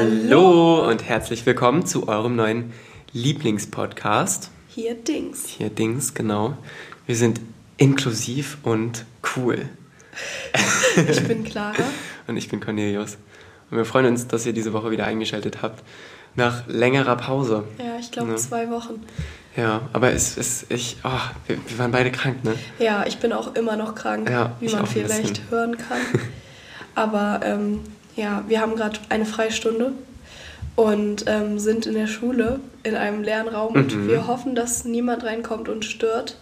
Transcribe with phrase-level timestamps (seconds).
[0.00, 2.72] Hallo und herzlich willkommen zu eurem neuen
[3.14, 4.48] Lieblingspodcast.
[4.68, 5.46] Hier Dings.
[5.46, 6.56] Hier Dings, genau.
[7.06, 7.40] Wir sind
[7.78, 9.68] inklusiv und cool.
[11.10, 11.82] Ich bin Clara.
[12.28, 13.18] und ich bin Cornelius.
[13.72, 15.82] Und wir freuen uns, dass ihr diese Woche wieder eingeschaltet habt.
[16.36, 17.64] Nach längerer Pause.
[17.78, 18.36] Ja, ich glaube Ja.
[18.36, 19.04] zwei Wochen.
[19.56, 21.10] Ja, aber es ist, ich, oh,
[21.48, 22.54] wir, wir waren beide krank, ne?
[22.78, 25.98] Ja, ich bin auch immer noch krank, Ja, wie man vielleicht hören kann.
[26.94, 27.80] Aber ähm,
[28.18, 29.92] ja, wir haben gerade eine Freistunde
[30.76, 34.08] und ähm, sind in der Schule in einem leeren Raum und Mhm.
[34.08, 36.36] wir hoffen, dass niemand reinkommt und stört.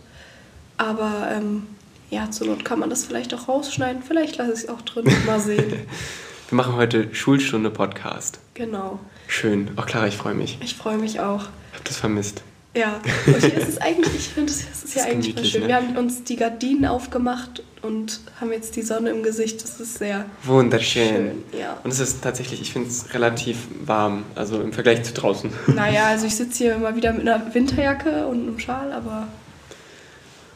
[0.78, 1.66] Aber ähm,
[2.10, 4.02] ja, zur Not kann man das vielleicht auch rausschneiden.
[4.02, 5.04] Vielleicht lasse ich es auch drin.
[5.26, 5.64] Mal sehen.
[6.48, 8.38] Wir machen heute Schulstunde Podcast.
[8.54, 9.00] genau.
[9.28, 9.70] Schön.
[9.74, 10.56] Auch Clara, ich freue mich.
[10.62, 11.42] Ich freue mich auch.
[11.72, 12.42] Ich hab das vermisst.
[12.76, 15.62] Ja, und hier ist es eigentlich, ich finde, es ist ja eigentlich voll schön.
[15.62, 15.68] ne?
[15.68, 19.62] Wir haben uns die Gardinen aufgemacht und haben jetzt die Sonne im Gesicht.
[19.62, 21.08] Das ist sehr Wunderschön.
[21.52, 21.60] schön.
[21.60, 21.78] Ja.
[21.84, 25.50] Und es ist tatsächlich, ich finde es relativ warm, also im Vergleich zu draußen.
[25.74, 29.28] Naja, also ich sitze hier immer wieder mit einer Winterjacke und einem Schal, aber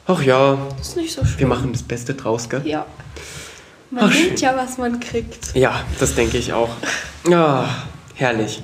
[0.07, 1.39] Ach ja, ist nicht so schön.
[1.39, 2.63] wir machen das Beste draus, gell?
[2.67, 2.87] Ja.
[3.91, 4.37] Man Ach, nimmt schön.
[4.39, 5.55] ja, was man kriegt.
[5.55, 6.71] Ja, das denke ich auch.
[7.29, 7.69] Ja,
[8.15, 8.63] herrlich.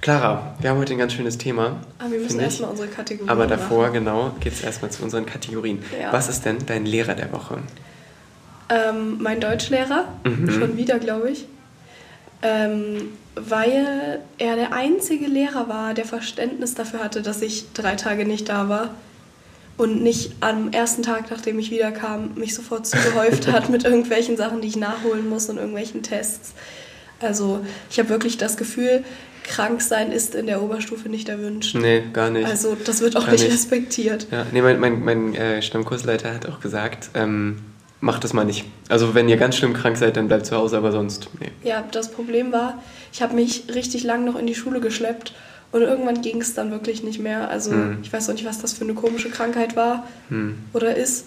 [0.00, 1.76] Clara, wir haben heute ein ganz schönes Thema.
[2.00, 3.92] Aber wir müssen erstmal unsere Kategorien Aber davor, machen.
[3.94, 5.80] genau, geht es erstmal zu unseren Kategorien.
[6.00, 6.12] Ja.
[6.12, 7.58] Was ist denn dein Lehrer der Woche?
[8.68, 10.50] Ähm, mein Deutschlehrer, Mhm.
[10.50, 11.46] schon wieder, glaube ich.
[12.42, 18.24] Ähm, weil er der einzige Lehrer war, der Verständnis dafür hatte, dass ich drei Tage
[18.26, 18.90] nicht da war.
[19.78, 24.60] Und nicht am ersten Tag, nachdem ich wiederkam, mich sofort zugehäuft hat mit irgendwelchen Sachen,
[24.60, 26.52] die ich nachholen muss und irgendwelchen Tests.
[27.20, 29.02] Also ich habe wirklich das Gefühl,
[29.44, 31.74] krank sein ist in der Oberstufe nicht erwünscht.
[31.74, 32.46] Nee, gar nicht.
[32.46, 33.52] Also das wird auch nicht nicht.
[33.52, 34.26] respektiert.
[34.30, 37.58] ja, nee, mein, mein, mein äh, Stammkursleiter hat auch gesagt, ähm,
[38.02, 38.64] macht das mal nicht.
[38.90, 41.48] Also wenn ihr ganz schlimm krank seid, dann bleibt zu Hause, aber sonst, nee.
[41.62, 42.82] Ja, das Problem war,
[43.12, 45.32] ich habe mich richtig lang noch in die Schule geschleppt
[45.70, 47.48] und irgendwann ging es dann wirklich nicht mehr.
[47.48, 47.98] Also Hm.
[48.02, 50.58] ich weiß auch nicht, was das für eine komische Krankheit war Hm.
[50.74, 51.26] oder ist.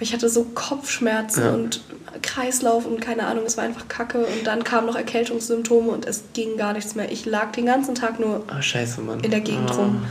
[0.00, 1.52] Ich hatte so Kopfschmerzen Ja.
[1.54, 1.82] und
[2.22, 4.18] Kreislauf und keine Ahnung, es war einfach Kacke.
[4.18, 7.12] Und dann kamen noch Erkältungssymptome und es ging gar nichts mehr.
[7.12, 9.74] Ich lag den ganzen Tag nur Ah, scheiße, in der Gegend Ah.
[9.74, 10.02] rum.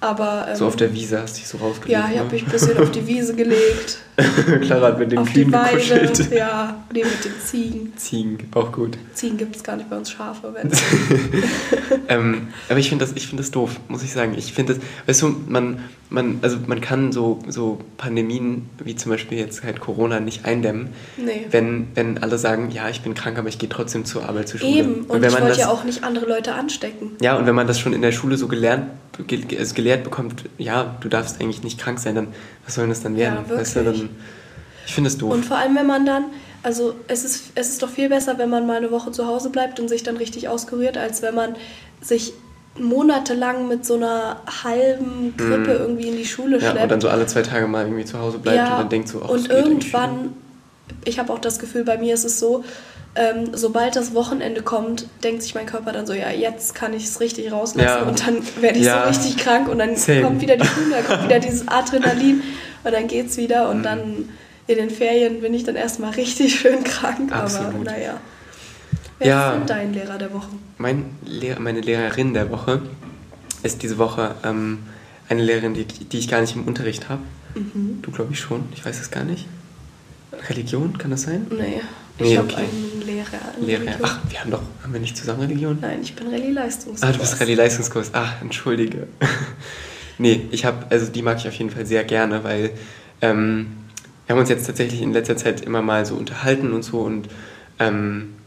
[0.00, 1.90] Aber ähm, So auf der Wiese hast du dich so rausgelegt.
[1.92, 3.98] ja, ich habe mich ein bisschen auf die Wiese gelegt,
[4.62, 5.18] Clara hat mit dem
[5.52, 6.32] Weide, gekuschelt.
[6.32, 7.92] ja, nee, mit den Ziegen.
[7.96, 8.96] Ziegen, auch gut.
[9.14, 10.54] Ziegen gibt es gar nicht bei uns Schafe.
[10.54, 10.70] Wenn
[12.08, 14.34] ähm, aber ich finde das, ich finde das doof, muss ich sagen.
[14.36, 19.12] Ich finde das, weißt du, man, man, also man kann so, so Pandemien wie zum
[19.12, 21.46] Beispiel jetzt halt Corona nicht eindämmen, nee.
[21.50, 24.58] wenn, wenn alle sagen, ja, ich bin krank, aber ich gehe trotzdem zur Arbeit, zur
[24.58, 24.72] Schule.
[24.72, 27.12] Eben, und, wenn ich man wollte das, ja auch nicht andere Leute anstecken.
[27.20, 28.86] ja, und wenn man das schon in der Schule so gelernt,
[29.28, 32.28] ge, also gelehrt bekommt, ja, du darfst eigentlich nicht krank sein, dann
[32.64, 33.44] was soll denn das dann werden?
[33.48, 34.02] Ja, weißt du, wirklich.
[34.02, 34.10] dann,
[34.86, 35.32] ich finde es doof.
[35.32, 36.24] Und vor allem, wenn man dann,
[36.64, 39.50] also es ist, es ist doch viel besser, wenn man mal eine Woche zu Hause
[39.50, 41.54] bleibt und sich dann richtig auskuriert, als wenn man
[42.00, 42.32] sich
[42.80, 46.82] monatelang mit so einer halben Grippe irgendwie in die Schule ja, schleppt.
[46.84, 49.22] und dann so alle zwei Tage mal irgendwie zu Hause bleibt und dann denkt so,
[49.24, 50.34] ach, und irgendwann,
[51.04, 52.64] ich habe auch das Gefühl, bei mir ist es so,
[53.16, 57.04] ähm, sobald das Wochenende kommt, denkt sich mein Körper dann so, ja, jetzt kann ich
[57.06, 58.02] es richtig rauslassen Ja.
[58.02, 59.02] und dann werde ich Ja.
[59.02, 60.22] so richtig krank und dann Same.
[60.22, 62.42] kommt wieder die Schule, dann kommt wieder dieses Adrenalin
[62.84, 64.28] und dann geht's wieder und dann
[64.68, 67.84] in den Ferien bin ich dann erstmal richtig schön krank, aber Absolut.
[67.84, 68.20] naja.
[69.20, 69.50] Wer Ja.
[69.52, 70.48] ist denn dein Lehrer der Woche?
[70.78, 72.80] Mein Lehr meine Lehrerin der Woche
[73.62, 74.78] ist diese Woche ähm,
[75.28, 77.20] eine Lehrerin, die, die ich gar nicht im Unterricht habe.
[77.54, 78.00] Mhm.
[78.02, 79.46] Du glaube ich schon, ich weiß es gar nicht.
[80.48, 81.46] Religion, kann das sein?
[81.50, 81.80] Nee,
[82.18, 82.62] ich Nee, habe okay.
[82.64, 83.26] einen Lehrer.
[83.60, 83.80] Lehrer.
[83.82, 84.00] Religion.
[84.02, 85.78] Ach, wir haben doch, haben wir nicht zusammen Religion?
[85.80, 87.02] Nein, ich bin Rallye-Leistungskurs.
[87.02, 88.10] Ah, du bist Rallye-Leistungskurs.
[88.14, 89.06] Ah, entschuldige.
[90.18, 92.70] nee, ich habe, also die mag ich auf jeden Fall sehr gerne, weil
[93.20, 93.66] ähm,
[94.26, 97.28] wir haben uns jetzt tatsächlich in letzter Zeit immer mal so unterhalten und so und
[97.78, 98.39] ähm, äh,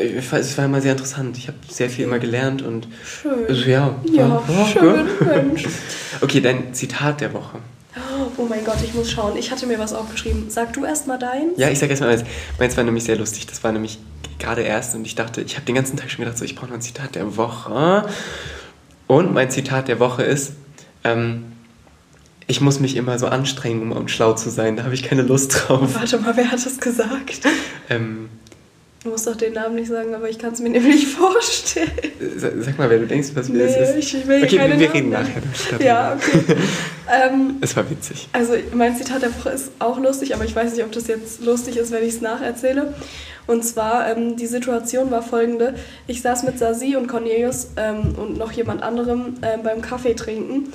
[0.00, 1.36] ich weiß, es war immer sehr interessant.
[1.38, 3.46] Ich habe sehr viel immer gelernt und Schön.
[3.48, 3.94] also, ja.
[4.12, 5.06] Ja, war- schön?
[5.20, 5.64] Mensch.
[6.22, 7.58] Okay, dein Zitat der Woche.
[8.38, 9.36] Oh mein Gott, ich muss schauen.
[9.36, 10.46] Ich hatte mir was aufgeschrieben.
[10.48, 11.48] Sag du erst mal dein.
[11.56, 12.24] Ja, ich sag erstmal eins.
[12.58, 13.46] Meins war nämlich sehr lustig.
[13.46, 13.98] Das war nämlich
[14.38, 16.68] gerade erst und ich dachte, ich habe den ganzen Tag schon gedacht, so, ich brauche
[16.68, 18.04] noch ein Zitat der Woche.
[19.06, 20.52] Und mein Zitat der Woche ist,
[21.04, 21.44] ähm,
[22.46, 24.76] ich muss mich immer so anstrengen, um, um schlau zu sein.
[24.76, 25.94] Da habe ich keine Lust drauf.
[25.94, 27.40] Warte mal, wer hat das gesagt?
[27.88, 28.28] Ähm,
[29.06, 31.92] Du musst doch den Namen nicht sagen, aber ich kann es mir nämlich vorstellen.
[32.36, 33.94] sa- sag mal, wer du denkst, was Nee, ist.
[34.14, 35.42] ich will okay, wir Namen reden nachher.
[35.78, 36.56] Ja, okay.
[37.30, 38.28] ähm, Es war witzig.
[38.32, 41.44] also mein Zitat der Woche ist auch lustig, aber ich weiß nicht, ob das jetzt
[41.44, 42.94] lustig ist, wenn ich es nacherzähle.
[43.46, 45.74] Und zwar, ähm, die Situation war folgende.
[46.08, 50.72] Ich saß mit Sasi und Cornelius ähm, und noch jemand anderem ähm, beim Kaffee trinken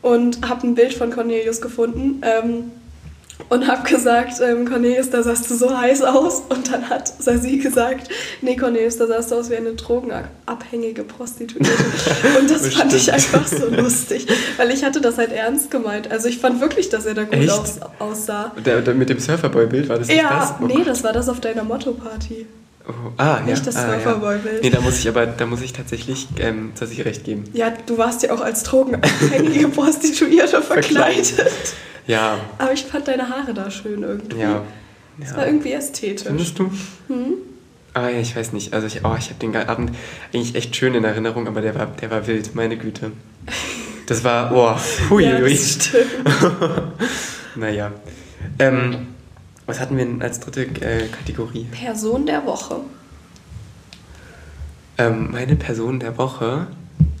[0.00, 2.22] und habe ein Bild von Cornelius gefunden.
[3.48, 6.42] Und habe gesagt, ähm, Cornelius, da sahst du so heiß aus.
[6.48, 8.08] Und dann hat Sasi gesagt,
[8.42, 11.72] nee, Cornelius, da sahst du aus wie eine drogenabhängige Prostituierte.
[12.38, 14.26] Und das fand ich einfach so lustig,
[14.56, 16.10] weil ich hatte das halt ernst gemeint.
[16.10, 18.52] Also ich fand wirklich, dass er da gut aus, aussah.
[18.64, 20.54] Der, der mit dem Surferboy-Bild war das nicht Ja, das?
[20.60, 22.46] Oh nee, das war das auf deiner Motto-Party.
[22.86, 23.40] Oh, ah, ja.
[23.40, 23.94] Nicht das ah, ja.
[23.94, 24.62] Surferboy-Bild.
[24.62, 27.44] Nee, da muss ich aber, da muss ich tatsächlich, ähm, dass ich recht geben.
[27.54, 31.74] Ja, du warst ja auch als drogenabhängige Prostituierte verkleidet.
[32.06, 34.38] Ja, Aber ich fand deine Haare da schön irgendwie.
[34.38, 34.62] ja.
[35.20, 35.36] Es ja.
[35.36, 36.26] war irgendwie ästhetisch.
[36.26, 36.70] Findest du?
[37.08, 37.34] Hm?
[37.94, 38.74] Ah ja, ich weiß nicht.
[38.74, 39.92] Also ich, oh, ich habe den Abend
[40.32, 43.12] eigentlich echt schön in Erinnerung, aber der war, der war wild, meine Güte.
[44.06, 44.74] Das war, oh,
[45.10, 46.04] hui, ja, das stimmt.
[47.56, 47.92] Naja.
[48.58, 49.06] Ähm,
[49.66, 51.64] was hatten wir denn als dritte äh, Kategorie?
[51.70, 52.76] Person der Woche.
[54.98, 56.66] Ähm, meine Person der Woche.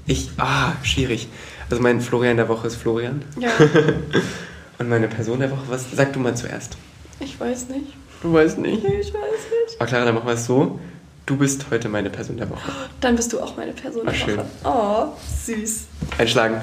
[0.06, 1.28] Ich, ah, schwierig.
[1.70, 3.22] Also mein Florian der Woche ist Florian.
[3.38, 3.50] Ja,
[4.78, 5.86] Und meine Person der Woche, was?
[5.94, 6.76] Sag du mal zuerst.
[7.20, 7.92] ich weiß nicht.
[8.22, 8.84] Du weißt nicht.
[8.84, 9.76] Ich weiß nicht.
[9.80, 10.78] Oh, Clara, dann machen wir es so.
[11.26, 12.70] Du bist heute meine Person der Woche.
[13.00, 14.36] Dann bist du auch meine Person Ah, der schön.
[14.38, 14.46] Woche.
[14.64, 15.06] Oh,
[15.46, 15.84] süß.
[16.18, 16.60] Einschlagen.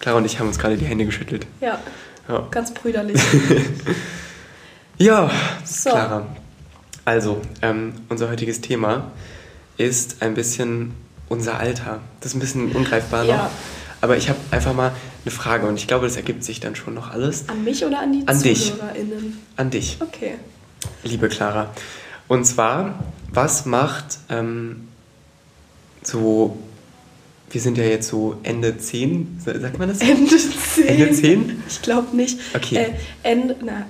[0.00, 1.46] Clara und ich haben uns gerade die Hände geschüttelt.
[1.60, 1.78] Ja,
[2.28, 3.20] Ja, ganz brüderlich.
[5.04, 5.30] ja
[5.64, 5.90] So.
[5.90, 6.26] Clara.
[7.04, 9.10] Also, ähm, unser heutiges Thema
[9.76, 10.92] ist ein bisschen
[11.28, 12.00] unser Alter.
[12.20, 13.36] Das ist ein bisschen ungreifbar Ja.
[13.36, 13.50] noch.
[14.00, 14.92] Aber ich habe einfach mal
[15.24, 17.48] eine Frage und ich glaube, das ergibt sich dann schon noch alles.
[17.48, 18.72] An mich oder an die An dich.
[18.72, 19.38] ZuhörerInnen?
[19.56, 20.34] An dich, Okay.
[21.04, 21.70] liebe Clara.
[22.28, 22.98] Und zwar,
[23.32, 24.88] was macht ähm,
[26.02, 26.56] so,
[27.50, 30.00] wir sind ja jetzt so Ende 10, sa- sagt man das?
[30.00, 30.86] Ende 10.
[30.86, 31.62] Ende 10?
[31.68, 32.38] Ich glaube nicht.
[32.54, 32.76] Okay.
[32.76, 32.90] Äh,
[33.22, 33.86] Ende, na,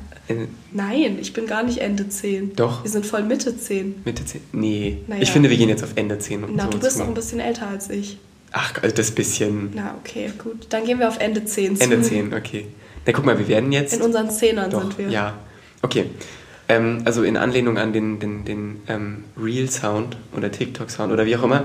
[0.72, 2.56] nein, ich bin gar nicht Ende 10.
[2.56, 2.84] Doch.
[2.84, 4.02] Wir sind voll Mitte 10.
[4.04, 4.40] Mitte 10?
[4.52, 4.98] Nee.
[5.06, 5.22] Naja.
[5.22, 6.44] Ich finde, wir gehen jetzt auf Ende 10.
[6.44, 8.18] Und Na, du bist noch ein bisschen älter als ich.
[8.52, 9.70] Ach, also das bisschen.
[9.74, 10.66] Na, okay, gut.
[10.68, 11.82] Dann gehen wir auf Ende 10 zu.
[11.82, 12.66] Ende 10, okay.
[13.06, 13.94] Na guck mal, wir werden jetzt.
[13.94, 15.08] In unseren Zehnern Doch, sind wir.
[15.08, 15.38] Ja.
[15.80, 16.06] Okay.
[16.76, 21.42] Ähm, also in Anlehnung an den, den, den ähm, Real-Sound oder TikTok-Sound oder wie auch
[21.42, 21.64] immer,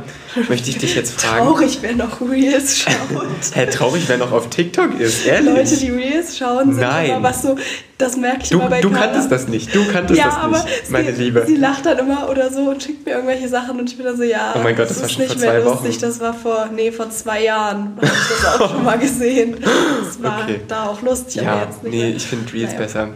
[0.50, 1.46] möchte ich dich jetzt fragen.
[1.46, 2.94] Traurig, wer noch Reels schaut.
[3.54, 5.54] Hä, traurig, wer noch auf TikTok ist, ehrlich?
[5.56, 7.10] Leute, die Reels schauen, sind Nein.
[7.12, 7.56] immer was so,
[7.98, 9.06] das merke ich du, immer bei du Carla.
[9.08, 11.44] kanntest das nicht, du kanntest ja, das aber nicht, meine sie, Liebe.
[11.48, 14.18] sie lacht dann immer oder so und schickt mir irgendwelche Sachen und ich bin dann
[14.18, 16.02] so, ja, Oh mein Gott, das ist war schon nicht vor mehr zwei lustig, Wochen.
[16.02, 18.12] das war vor, nee, vor zwei Jahren habe ich
[18.42, 19.56] das auch schon mal gesehen.
[19.62, 20.60] Das war Okay.
[20.68, 22.16] da auch lustig, aber ja, jetzt nicht nee, mehr.
[22.16, 22.82] ich finde Reels Naja.
[22.82, 23.10] besser.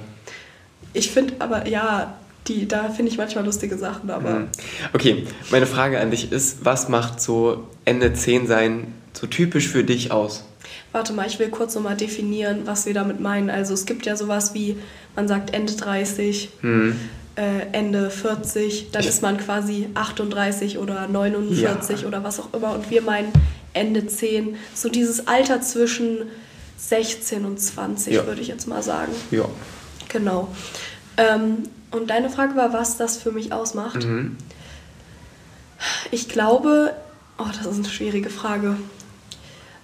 [0.94, 2.18] Ich finde aber, ja,
[2.48, 4.48] die, da finde ich manchmal lustige Sachen, aber Hm.
[4.94, 9.84] Okay, meine Frage an dich ist, was macht so Ende 10 sein so typisch für
[9.84, 10.44] dich aus?
[10.92, 13.50] Warte mal, ich will kurz nochmal definieren, was wir damit meinen.
[13.50, 14.78] Also es gibt ja sowas wie,
[15.16, 16.96] man sagt Ende 30, Hm.
[17.36, 17.42] äh,
[17.72, 22.08] Ende 40, dann Ich- ist man quasi 38 oder 49 Ja.
[22.08, 22.74] oder was auch immer.
[22.74, 23.32] Und wir meinen
[23.74, 26.24] Ende 10, so dieses Alter zwischen
[26.78, 28.26] 16 und 20, Ja.
[28.26, 29.12] würde ich jetzt mal sagen.
[29.30, 29.46] Ja.
[30.10, 30.50] Genau.
[31.22, 34.06] Ähm, und deine Frage war, was das für mich ausmacht.
[34.06, 34.38] Mhm.
[36.12, 36.94] Ich glaube,
[37.38, 38.78] oh, das ist eine schwierige Frage.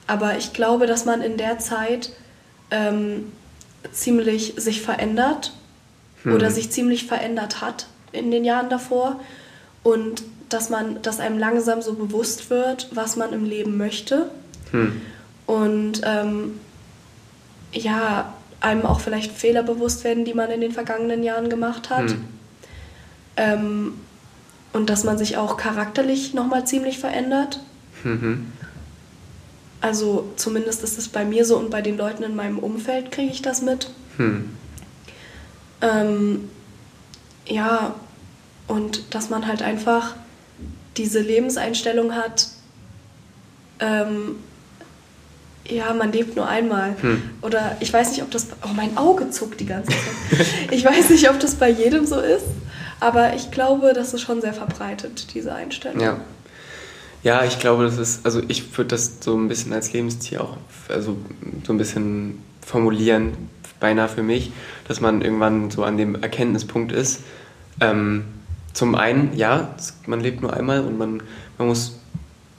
[0.05, 2.11] Aber ich glaube, dass man in der Zeit
[2.71, 3.31] ähm,
[3.91, 5.51] ziemlich sich verändert
[6.23, 6.33] Hm.
[6.33, 9.19] oder sich ziemlich verändert hat in den Jahren davor
[9.83, 14.29] und dass man, dass einem langsam so bewusst wird, was man im Leben möchte
[14.71, 15.01] Hm.
[15.45, 16.59] und ähm,
[17.71, 22.11] ja, einem auch vielleicht Fehler bewusst werden, die man in den vergangenen Jahren gemacht hat.
[22.11, 22.25] Hm.
[23.37, 23.93] Ähm,
[24.73, 27.59] und dass man sich auch charakterlich nochmal ziemlich verändert.
[28.03, 28.51] Mhm.
[29.79, 33.31] Also zumindest ist es bei mir so und bei den Leuten in meinem Umfeld kriege
[33.31, 33.89] ich das mit.
[34.17, 34.49] Hm.
[35.81, 36.49] Ähm,
[37.45, 37.95] ja,
[38.67, 40.15] und dass man halt einfach
[40.97, 42.47] diese Lebenseinstellung hat,
[43.79, 44.37] ähm,
[45.69, 46.95] ja, man lebt nur einmal.
[47.01, 47.21] Hm.
[47.41, 48.47] Oder ich weiß nicht, ob das.
[48.63, 50.47] Oh, mein Auge zuckt die ganze Zeit.
[50.71, 52.45] ich weiß nicht, ob das bei jedem so ist,
[52.99, 55.99] aber ich glaube, das ist schon sehr verbreitet, diese Einstellung.
[55.99, 56.19] Ja.
[57.23, 60.55] Ja, ich glaube, das ist, also ich würde das so ein bisschen als Lebensziel auch,
[60.87, 61.17] also
[61.65, 63.33] so ein bisschen formulieren,
[63.79, 64.51] beinahe für mich,
[64.87, 67.21] dass man irgendwann so an dem Erkenntnispunkt ist.
[67.79, 68.25] Ähm,
[68.73, 71.23] zum einen, ja, man lebt nur einmal und man,
[71.57, 71.99] man muss,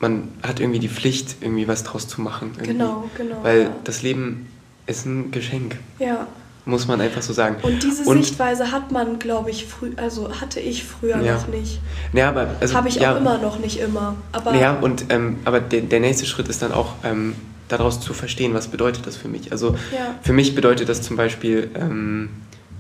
[0.01, 2.53] man hat irgendwie die Pflicht, irgendwie was draus zu machen.
[2.57, 2.73] Irgendwie.
[2.73, 3.71] Genau, genau, Weil ja.
[3.85, 4.47] das Leben
[4.87, 6.27] ist ein Geschenk, Ja.
[6.65, 7.57] muss man einfach so sagen.
[7.63, 11.35] Und diese Sichtweise hat man, glaube ich, früh, also hatte ich früher Ja.
[11.35, 11.81] noch nicht.
[12.13, 14.17] ja, aber, also, Habe ich ja, auch immer noch nicht immer.
[14.33, 17.35] Aber Ja, und ähm, aber der, der nächste Schritt ist dann auch ähm,
[17.69, 19.53] daraus zu verstehen, was bedeutet das für mich.
[19.53, 19.77] Also
[20.23, 22.31] für mich bedeutet das zum Beispiel, ähm,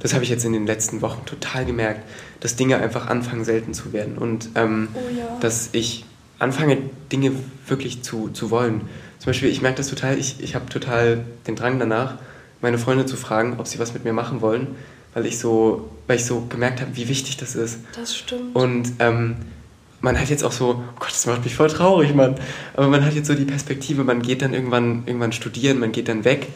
[0.00, 2.08] das habe ich jetzt in den letzten Wochen total gemerkt,
[2.40, 5.24] dass Dinge einfach anfangen selten zu werden und ähm, Oh ja.
[5.40, 6.04] dass ich
[6.38, 6.78] anfange
[7.12, 7.32] Dinge
[7.66, 8.82] wirklich zu, zu wollen.
[9.18, 12.14] Zum Beispiel, ich merke das total, ich, ich habe total den Drang danach,
[12.60, 14.68] meine Freunde zu fragen, ob sie was mit mir machen wollen,
[15.14, 17.80] weil ich so, weil ich so gemerkt habe, wie wichtig das ist.
[17.94, 18.54] Das stimmt.
[18.54, 19.36] Und ähm,
[20.00, 22.36] man hat jetzt auch so, oh Gott, das macht mich voll traurig, Mann.
[22.74, 26.08] Aber man hat jetzt so die Perspektive, man geht dann irgendwann, irgendwann studieren, man geht
[26.08, 26.46] dann weg.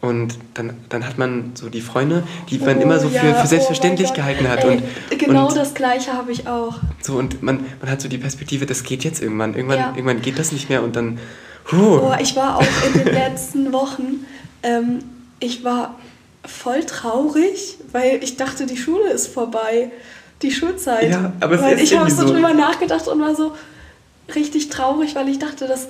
[0.00, 3.34] Und dann, dann hat man so die Freunde, die man Oh, immer so für, ja,
[3.34, 4.16] für oh selbstverständlich Gott.
[4.16, 4.64] gehalten hat.
[4.64, 4.78] Ey,
[5.10, 6.76] und, genau und das gleiche habe ich auch.
[7.02, 9.54] So, und man, man hat so die Perspektive, das geht jetzt irgendwann.
[9.54, 9.92] Irgendwann, Ja.
[9.94, 11.18] irgendwann geht das nicht mehr und dann.
[11.70, 11.98] Huh.
[11.98, 14.24] Boah, ich war auch in den letzten Wochen,
[14.62, 15.00] ähm,
[15.38, 15.96] ich war
[16.46, 19.90] voll traurig, weil ich dachte, die Schule ist vorbei,
[20.40, 21.10] die Schulzeit.
[21.10, 22.26] Ja, aber es weil ist ich habe so.
[22.26, 23.52] drüber nachgedacht und war so
[24.34, 25.88] richtig traurig, weil ich dachte, dass,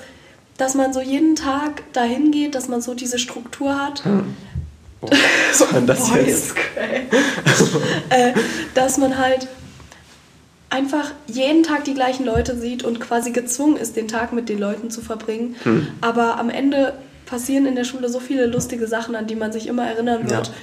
[0.60, 4.02] dass man so jeden Tag dahin geht, dass man so diese Struktur hat.
[5.00, 6.54] Oh, was war denn das Boah, jetzt?
[8.10, 8.32] äh,
[8.74, 9.48] dass man halt
[10.68, 14.58] einfach jeden Tag die gleichen Leute sieht und quasi gezwungen ist, den Tag mit den
[14.58, 15.56] Leuten zu verbringen.
[15.62, 15.88] Hm.
[16.00, 19.66] Aber am Ende passieren in der Schule so viele lustige Sachen, an die man sich
[19.66, 20.48] immer erinnern wird.
[20.48, 20.54] Ja.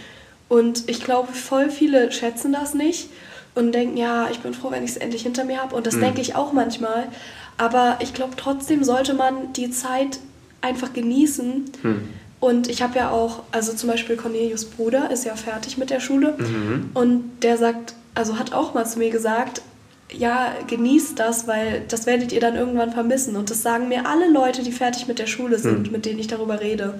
[0.49, 3.09] Und ich glaube, voll viele schätzen das nicht
[3.55, 5.75] und denken, ja, ich bin froh, wenn ich es endlich hinter mir habe.
[5.75, 6.01] Und das Hm.
[6.01, 7.07] denke ich auch manchmal.
[7.57, 10.19] Aber ich glaube, trotzdem sollte man die Zeit
[10.61, 11.65] einfach genießen.
[11.81, 12.09] Hm.
[12.39, 15.99] Und ich habe ja auch, also zum Beispiel Cornelius Bruder ist ja fertig mit der
[15.99, 16.91] Schule Mhm.
[16.93, 19.63] und der sagt, also hat auch mal zu mir gesagt,
[20.11, 23.35] ja, genießt das, weil das werdet ihr dann irgendwann vermissen.
[23.35, 26.27] Und das sagen mir alle Leute, die fertig mit der Schule sind, mit denen ich
[26.27, 26.99] darüber rede.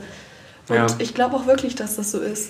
[0.70, 0.88] Und Ja.
[0.98, 2.50] ich glaube auch wirklich, dass das so ist.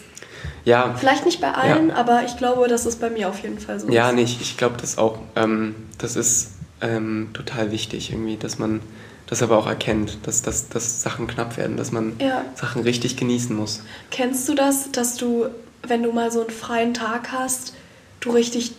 [0.63, 3.79] Ja, Vielleicht nicht bei allen, aber ich glaube, dass es bei mir auf jeden Fall
[3.79, 4.15] so ja, ist.
[4.15, 4.41] nicht.
[4.41, 5.19] Ich glaube, das auch.
[5.35, 8.81] Ähm, das ist ähm, total wichtig irgendwie, dass man
[9.27, 12.45] das aber auch erkennt, dass, dass, dass Sachen knapp werden, dass man Ja.
[12.55, 13.81] Sachen richtig genießen muss.
[14.11, 15.47] Kennst du das, dass du,
[15.85, 17.73] wenn du mal so einen freien Tag hast,
[18.21, 18.71] du richtig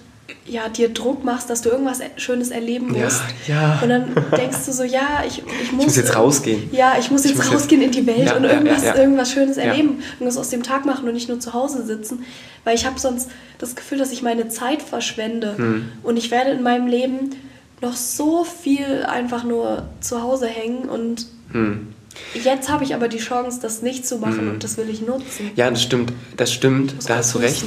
[0.46, 3.22] ja, dir Druck machst, dass du irgendwas Schönes erleben Ja, musst?
[3.46, 3.78] ja.
[3.82, 5.86] Und dann denkst du so, ja, ich, ich muss...
[5.86, 6.68] muss jetzt rausgehen.
[6.72, 8.82] Ja, ich muss Ich jetzt muss jetzt- rausgehen in die Welt Ja, und ja, irgendwas,
[8.82, 9.00] ja, ja.
[9.00, 9.64] irgendwas Schönes Ja.
[9.64, 12.24] erleben, irgendwas aus dem Tag machen und nicht nur zu Hause sitzen.
[12.64, 15.56] Weil ich habe sonst das Gefühl, dass ich meine Zeit verschwende.
[15.56, 15.92] Hm.
[16.02, 17.30] Und ich werde in meinem Leben
[17.80, 21.94] noch so viel einfach nur zu Hause hängen und Hm.
[22.34, 25.50] Jetzt habe ich aber die Chance, das nicht zu machen und das will ich nutzen.
[25.56, 26.12] Ja, das stimmt.
[26.36, 26.94] Das stimmt.
[27.08, 27.64] Da hast du recht.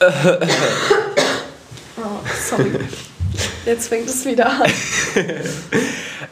[1.96, 2.70] Oh, sorry.
[3.64, 4.70] Jetzt fängt es wieder an.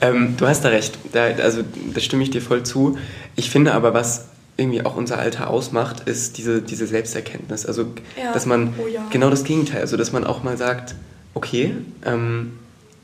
[0.03, 0.95] Ähm, du hast da recht.
[1.13, 1.61] Da, also,
[1.93, 2.97] da stimme ich dir voll zu.
[3.37, 7.67] Ich finde aber, was irgendwie auch unser Alter ausmacht, ist diese, diese Selbsterkenntnis.
[7.67, 7.83] Also,
[8.19, 8.33] Ja.
[8.33, 9.05] dass man Oh ja.
[9.11, 10.95] genau das Gegenteil, also dass man auch mal sagt,
[11.35, 11.75] okay,
[12.07, 12.53] ähm,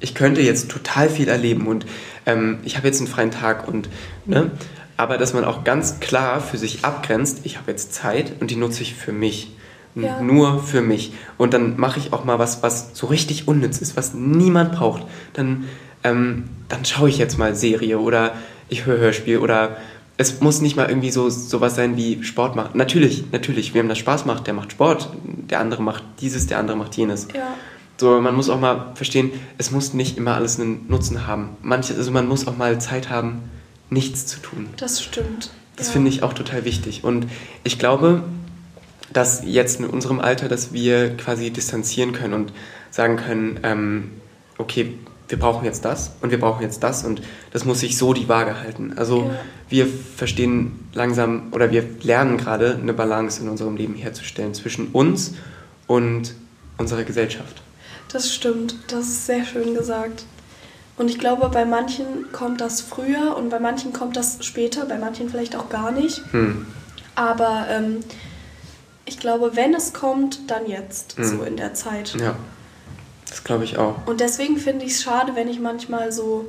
[0.01, 1.87] ich könnte jetzt total viel erleben und
[2.27, 3.89] ähm, ich habe jetzt einen freien Tag und,
[4.25, 4.51] ne,
[4.97, 8.57] aber dass man auch ganz klar für sich abgrenzt, ich habe jetzt Zeit und die
[8.57, 9.53] nutze ich für mich.
[9.95, 10.21] Ja.
[10.21, 11.15] Nur für mich.
[11.39, 15.05] Und dann mache ich auch mal was, was so richtig unnütz ist, was niemand braucht.
[15.33, 15.65] Dann,
[16.05, 18.35] ähm, dann schaue ich jetzt mal Serie oder
[18.69, 19.79] ich höre Hörspiel oder
[20.19, 22.73] es muss nicht mal irgendwie so sowas sein wie Sport machen.
[22.75, 26.77] Natürlich, natürlich, wem das Spaß macht, der macht Sport, der andere macht dieses, der andere
[26.77, 27.29] macht jenes.
[27.35, 27.55] Ja,
[27.99, 31.57] So, man muss auch mal verstehen, es muss nicht immer alles einen Nutzen haben.
[31.63, 33.51] Manches, also man muss auch mal Zeit haben,
[33.89, 34.69] nichts zu tun.
[34.77, 35.51] das stimmt.
[35.77, 35.93] Das ja.
[35.93, 37.05] finde ich auch total wichtig.
[37.05, 37.27] Und
[37.63, 38.23] ich glaube,
[39.13, 42.53] dass jetzt in unserem Alter, dass wir quasi distanzieren können und
[42.91, 44.11] sagen können, ähm,
[44.59, 44.95] okay,
[45.29, 47.21] wir brauchen jetzt das und wir brauchen jetzt das und
[47.53, 48.95] das muss sich so die Waage halten.
[48.97, 49.39] Also Ja.
[49.69, 49.87] wir
[50.17, 55.35] verstehen langsam oder wir lernen gerade eine Balance in unserem Leben herzustellen zwischen uns
[55.87, 56.35] und
[56.79, 57.63] unserer Gesellschaft.
[58.17, 58.75] Das stimmt.
[58.89, 60.25] Das ist sehr schön gesagt.
[60.97, 64.97] Und ich glaube, bei manchen kommt das früher und bei manchen kommt das später, bei
[64.97, 66.23] manchen vielleicht auch gar nicht.
[66.31, 66.65] Hm.
[67.15, 68.01] Aber ähm,
[69.05, 71.25] ich glaube, wenn es kommt, dann jetzt, Mhm.
[71.25, 72.15] so in der Zeit.
[72.19, 72.37] Ja,
[73.29, 74.07] das glaube ich auch.
[74.07, 76.47] Und deswegen finde ich es schade, wenn ich manchmal so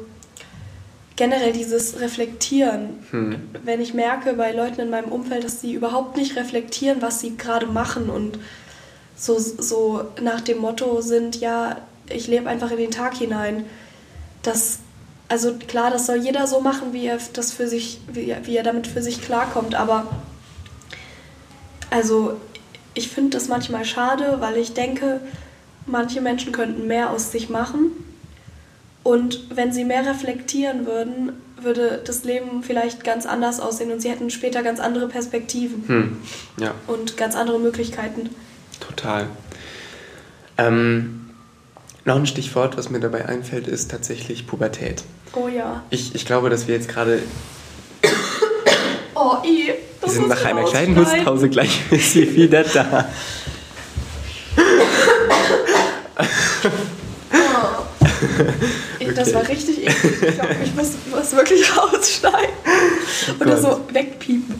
[1.17, 3.41] generell dieses Reflektieren, Hm.
[3.65, 7.35] wenn ich merke bei Leuten in meinem Umfeld, dass sie überhaupt nicht reflektieren, was sie
[7.35, 8.39] gerade machen und
[9.17, 11.77] so, so nach dem Motto sind, ja,
[12.09, 13.65] ich lebe einfach in den Tag hinein.
[14.43, 14.79] Das,
[15.27, 18.55] also klar, das soll jeder so machen, wie er das für sich, wie er, wie
[18.55, 20.05] er damit für sich klarkommt, aber
[21.89, 22.33] also
[22.93, 25.21] ich finde das manchmal schade, weil ich denke,
[25.85, 27.91] manche Menschen könnten mehr aus sich machen.
[29.03, 31.31] Und wenn sie mehr reflektieren würden,
[31.61, 36.17] würde das Leben vielleicht ganz anders aussehen und sie hätten später ganz andere Perspektiven Hm.
[36.59, 36.73] Ja.
[36.87, 38.29] und ganz andere Möglichkeiten.
[38.79, 39.27] Total.
[40.57, 41.29] Ähm,
[42.05, 45.03] noch ein Stichwort, was mir dabei einfällt, ist tatsächlich Pubertät.
[45.33, 45.83] Oh ja.
[45.89, 47.19] Ich, ich glaube, dass wir jetzt gerade,
[49.13, 49.67] Oh, i.
[49.67, 50.95] wir das sind muss nach einer kleinen.
[50.97, 53.09] Hustpause gleich ist sie wieder da.
[59.15, 59.35] Das Okay.
[59.35, 60.13] war richtig eklig.
[60.21, 62.55] Ich glaube, ich muss, muss wirklich rausschneiden.
[63.39, 64.55] Oder so wegpiepen.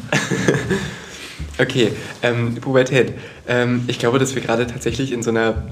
[1.59, 3.13] Okay, ähm, Pubertät.
[3.47, 5.63] Ähm, ich glaube, dass wir gerade tatsächlich in so einer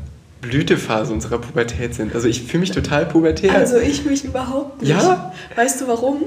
[0.41, 2.13] Blütephase unserer Pubertät sind.
[2.13, 3.53] Also ich fühle mich total pubertär.
[3.53, 4.91] Also ich mich überhaupt nicht.
[4.91, 5.33] Ja?
[5.55, 6.23] Weißt du warum?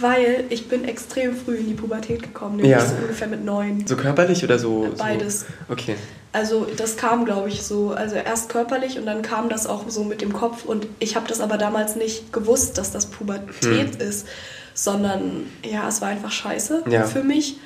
[0.00, 2.80] Weil ich bin extrem früh in die Pubertät gekommen, nämlich Ja.
[2.84, 3.86] so ungefähr mit neun.
[3.86, 4.88] So körperlich oder so?
[4.96, 5.40] Beides.
[5.40, 5.46] So?
[5.72, 5.96] Okay.
[6.32, 10.02] Also das kam, glaube ich, so, also erst körperlich und dann kam das auch so
[10.02, 14.26] mit dem Kopf und ich habe das aber damals nicht gewusst, dass das Pubertät ist,
[14.72, 17.04] sondern ja, es war einfach scheiße Ja.
[17.04, 17.58] für mich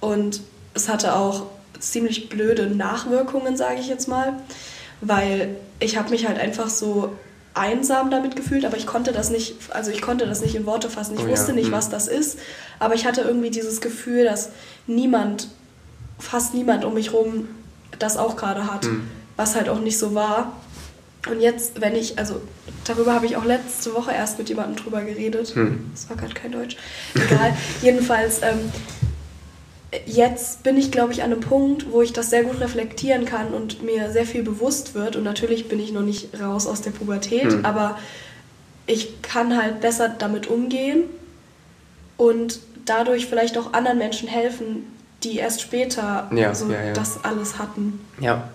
[0.00, 0.40] und
[0.74, 1.46] es hatte auch
[1.78, 4.34] ziemlich blöde Nachwirkungen, sage ich jetzt mal,
[5.00, 7.12] weil ich habe mich halt einfach so
[7.54, 10.88] einsam damit gefühlt, aber ich konnte das nicht, also ich konnte das nicht in Worte
[10.88, 11.14] fassen.
[11.14, 11.72] Ich Oh ja, wusste nicht, hm.
[11.72, 12.38] was das ist,
[12.78, 14.50] aber ich hatte irgendwie dieses Gefühl, dass
[14.86, 15.48] niemand,
[16.18, 17.48] fast niemand um mich rum
[17.98, 19.02] das auch gerade hat, Hm.
[19.36, 20.52] was halt auch nicht so war.
[21.28, 22.40] Und jetzt, wenn ich, also
[22.84, 25.54] darüber habe ich auch letzte Woche erst mit jemandem drüber geredet.
[25.54, 25.90] Hm.
[25.92, 26.76] Das war gerade kein Deutsch.
[27.14, 27.54] Egal.
[27.82, 28.72] Jedenfalls, ähm,
[30.06, 33.48] jetzt bin ich, glaube ich, an einem Punkt, wo ich das sehr gut reflektieren kann
[33.52, 35.16] und mir sehr viel bewusst wird.
[35.16, 37.64] Und natürlich bin ich noch nicht raus aus der Pubertät, Hm.
[37.64, 37.98] aber
[38.86, 41.04] ich kann halt besser damit umgehen
[42.16, 44.84] und dadurch vielleicht auch anderen Menschen helfen,
[45.22, 46.92] die erst später Ja, so ja, ja.
[46.92, 48.00] das alles hatten.
[48.20, 48.48] Ja.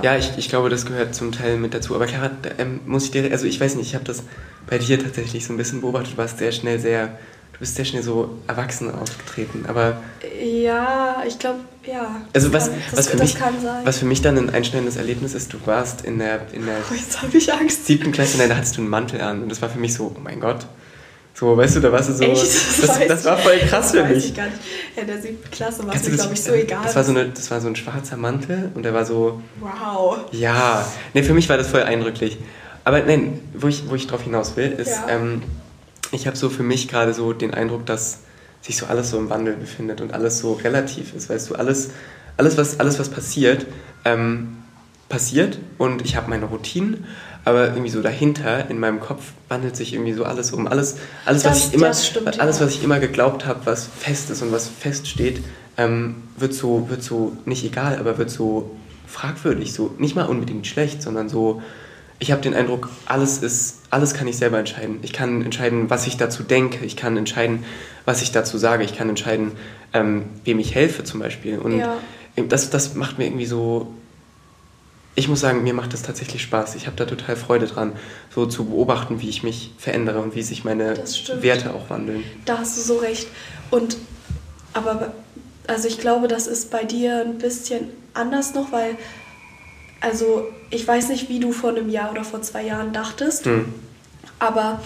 [0.00, 1.94] Ja, ich, ich glaube, das gehört zum Teil mit dazu.
[1.94, 4.22] Aber Clara, ähm, muss ich dir, also ich weiß nicht, ich habe das
[4.66, 6.12] bei dir tatsächlich so ein bisschen beobachtet.
[6.14, 7.18] Du warst sehr schnell sehr,
[7.62, 9.64] bist sehr schnell so erwachsen aufgetreten.
[9.68, 10.02] Aber
[10.42, 12.20] Ja, ich glaube, ja.
[12.32, 13.42] also das was, kann, das, was, für das mich,
[13.84, 16.94] was für mich dann ein einschneidendes Erlebnis ist, du warst in der, in der oh,
[16.94, 17.86] jetzt habe ich Angst.
[17.86, 19.44] siebten Klasse, nein, da hattest du einen Mantel an.
[19.44, 20.66] Und das war für mich so, oh mein Gott.
[21.34, 22.24] So, weißt du, da warst du so.
[22.24, 22.42] Echt?
[22.42, 24.24] das, weiß das ich- war voll krass das für weiß mich.
[24.26, 24.58] Ich gar nicht.
[24.96, 26.80] Ja, in der siebten Klasse war es mir, das- glaube ich, so äh, egal.
[26.82, 30.18] Das war so, eine, das war so ein schwarzer Mantel und der war so, wow.
[30.32, 32.38] Ja, nee, für mich war das voll eindrücklich.
[32.84, 35.08] Aber nein, wo ich, wo ich drauf hinaus will, ist, Ja.
[35.10, 35.42] ähm,
[36.12, 38.18] ich habe so für mich gerade so den Eindruck, dass
[38.60, 41.28] sich so alles so im Wandel befindet und alles so relativ ist.
[41.28, 41.90] Weißt du, alles,
[42.36, 43.66] alles, was, alles, was passiert,
[44.04, 44.56] ähm,
[45.08, 47.04] passiert und ich habe meine Routinen,
[47.44, 50.66] aber irgendwie so dahinter in meinem Kopf wandelt sich irgendwie so alles um.
[50.68, 54.30] Alles, alles, was, Das- ich immer, stimmt, alles was ich immer geglaubt habe, was fest
[54.30, 55.42] ist und was feststeht,
[55.76, 59.72] ähm, wird, so, wird so, nicht egal, aber wird so fragwürdig.
[59.72, 61.60] So, nicht mal unbedingt schlecht, sondern so,
[62.18, 65.00] ich habe den Eindruck, alles ist, alles kann ich selber entscheiden.
[65.02, 66.82] Ich kann entscheiden, was ich dazu denke.
[66.84, 67.64] Ich kann entscheiden,
[68.06, 68.84] was ich dazu sage.
[68.84, 69.52] Ich kann entscheiden,
[69.92, 71.58] ähm, wem ich helfe zum Beispiel.
[71.58, 71.98] Und Ja.
[72.48, 73.92] das, das macht mir irgendwie so,
[75.14, 76.74] ich muss sagen, mir macht das tatsächlich Spaß.
[76.74, 77.92] Ich habe da total Freude dran,
[78.34, 80.94] so zu beobachten, wie ich mich verändere und wie sich meine.
[81.42, 82.24] Werte auch wandeln.
[82.46, 83.26] Da hast du so recht.
[83.70, 83.98] Und,
[84.72, 85.12] aber,
[85.66, 88.96] also ich glaube, das ist bei dir ein bisschen anders noch, weil,
[90.02, 93.72] also ich weiß nicht, wie du vor einem Jahr oder vor zwei Jahren dachtest, Hm.
[94.38, 94.80] aber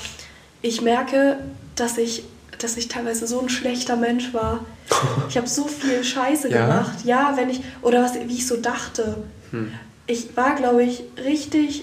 [0.62, 1.38] ich merke,
[1.74, 2.24] dass ich,
[2.59, 4.64] dass ich teilweise so ein schlechter Mensch war.
[5.29, 6.66] Ich habe so viel Scheiße Ja?
[6.66, 6.98] gemacht.
[7.05, 9.16] Ja, wenn ich, oder was, wie ich so dachte.
[9.50, 9.72] Hm.
[10.07, 11.83] Ich war, glaube ich, richtig,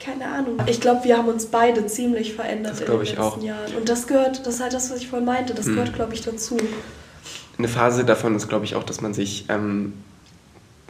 [0.00, 0.58] keine Ahnung.
[0.66, 3.42] Ich glaube, wir haben uns beide ziemlich verändert Das in den letzten auch.
[3.42, 3.74] Jahren.
[3.76, 5.74] Und das gehört, das ist halt das, was ich vorhin meinte, das Hm.
[5.74, 6.56] gehört, glaube ich, dazu.
[7.58, 9.92] Eine Phase davon ist, glaube ich, auch, dass man sich ähm,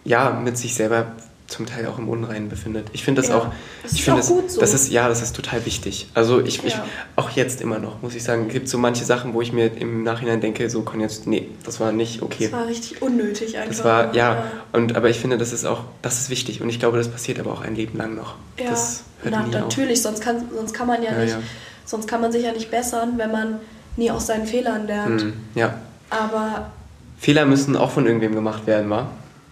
[0.07, 1.07] ja mit sich selber
[1.49, 2.88] zum Teil auch im Unreinen befindet.
[2.92, 3.47] Ich finde das Ja, auch,
[3.85, 4.61] das ich finde das, gut so.
[4.61, 6.09] das ist ja, das ist total wichtig.
[6.12, 6.85] Also ich, ich Ja.
[7.14, 10.03] auch jetzt immer noch muss ich sagen, gibt so manche Sachen, wo ich mir im
[10.03, 12.45] Nachhinein denke, so kann jetzt nee, das war nicht okay.
[12.51, 13.69] Das war richtig unnötig einfach.
[13.77, 14.42] Das war ja,
[14.73, 17.38] und aber ich finde, das ist auch, das ist wichtig und ich glaube, das passiert
[17.38, 18.35] aber auch ein Leben lang noch.
[18.59, 19.62] Ja, Das hört na, nie auf.
[19.62, 21.38] natürlich, sonst kann, sonst kann man ja, Ja, nicht, ja.
[21.85, 23.61] sonst kann man sich ja nicht bessern, wenn man
[23.97, 25.23] nie aus seinen Fehlern lernt.
[25.23, 25.77] Hm, ja.
[26.11, 26.73] Aber
[27.21, 29.07] Fehler müssen auch von irgendwem gemacht werden, wa?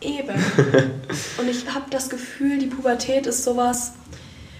[0.04, 0.34] Eben.
[1.38, 3.92] Und ich habe das Gefühl, die Pubertät ist sowas,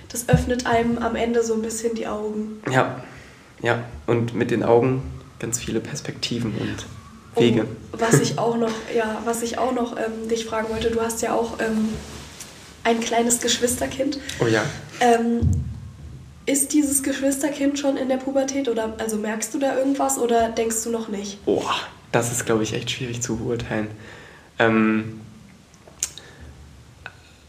[0.08, 2.62] das öffnet einem am Ende so ein bisschen die Augen.
[2.70, 3.02] Ja,
[3.62, 3.82] ja.
[4.06, 5.02] Und mit den Augen
[5.38, 7.62] ganz viele Perspektiven und Wege.
[7.62, 11.00] Um, was ich auch noch, ja, was ich auch noch ähm, dich fragen wollte, du
[11.00, 11.88] hast ja auch ähm,
[12.84, 14.18] ein kleines Geschwisterkind.
[14.40, 14.62] Oh ja.
[15.00, 15.40] Ähm,
[16.46, 20.82] ist dieses Geschwisterkind schon in der Pubertät oder also merkst du da irgendwas oder denkst
[20.84, 21.44] du noch nicht?
[21.46, 21.74] Boah,
[22.12, 23.88] das ist, glaube ich, echt schwierig zu beurteilen.
[24.58, 25.20] Ähm,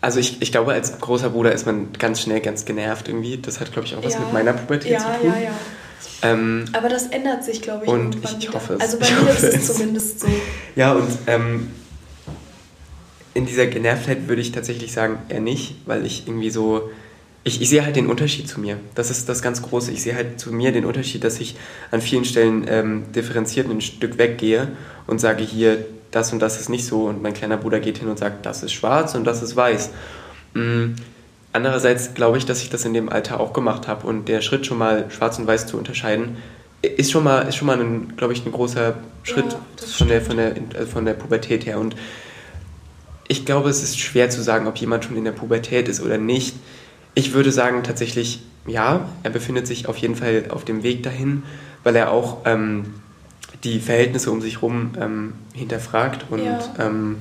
[0.06, 3.38] also ich, ich glaube, als großer Bruder ist man ganz schnell ganz genervt irgendwie.
[3.38, 4.20] Das hat, glaube ich, auch was Ja.
[4.20, 5.34] mit meiner Pubertät ja, zu tun.
[5.36, 5.52] Ja, ja,
[6.22, 8.54] Ähm, Aber das ändert sich, glaube ich, Und ich wieder.
[8.54, 8.82] hoffe es.
[8.82, 9.74] Also bei Ich mir ist es es.
[9.76, 10.28] zumindest so.
[10.76, 11.72] ja, und ähm,
[13.34, 16.90] in dieser Genervtheit würde ich tatsächlich sagen, eher nicht, weil ich irgendwie so.
[17.44, 18.78] Ich, ich sehe halt den Unterschied zu mir.
[18.96, 19.92] Das ist das ganz Große.
[19.92, 21.56] Ich sehe halt zu mir den Unterschied, dass ich
[21.92, 24.70] an vielen Stellen ähm, differenziert ein Stück weggehe
[25.06, 25.86] und sage, hier,
[26.16, 27.06] das und das ist nicht so.
[27.06, 29.92] Und mein kleiner Bruder geht hin und sagt, das ist schwarz und das ist weiß.
[30.54, 30.94] Mm,
[31.56, 34.06] Andererseits glaube ich, dass ich das in dem Alter auch gemacht habe.
[34.08, 36.36] Und der Schritt schon mal schwarz und weiß zu unterscheiden,
[36.82, 40.22] ist schon mal, ist schon mal ein, glaube ich, ein großer Schritt Ja, von, der,
[40.22, 41.80] von, der, also von der Pubertät her.
[41.80, 41.96] Und
[43.30, 46.18] ich glaube, es ist schwer zu sagen, ob jemand schon in der Pubertät ist oder
[46.18, 46.58] nicht.
[47.14, 51.44] Ich würde sagen, tatsächlich, ja, er befindet sich auf jeden Fall auf dem Weg dahin,
[51.86, 52.96] weil er auch ähm,
[53.64, 56.26] die Verhältnisse um sich herum ähm, hinterfragt.
[56.30, 56.60] Und Ja.
[56.80, 57.18] ähm,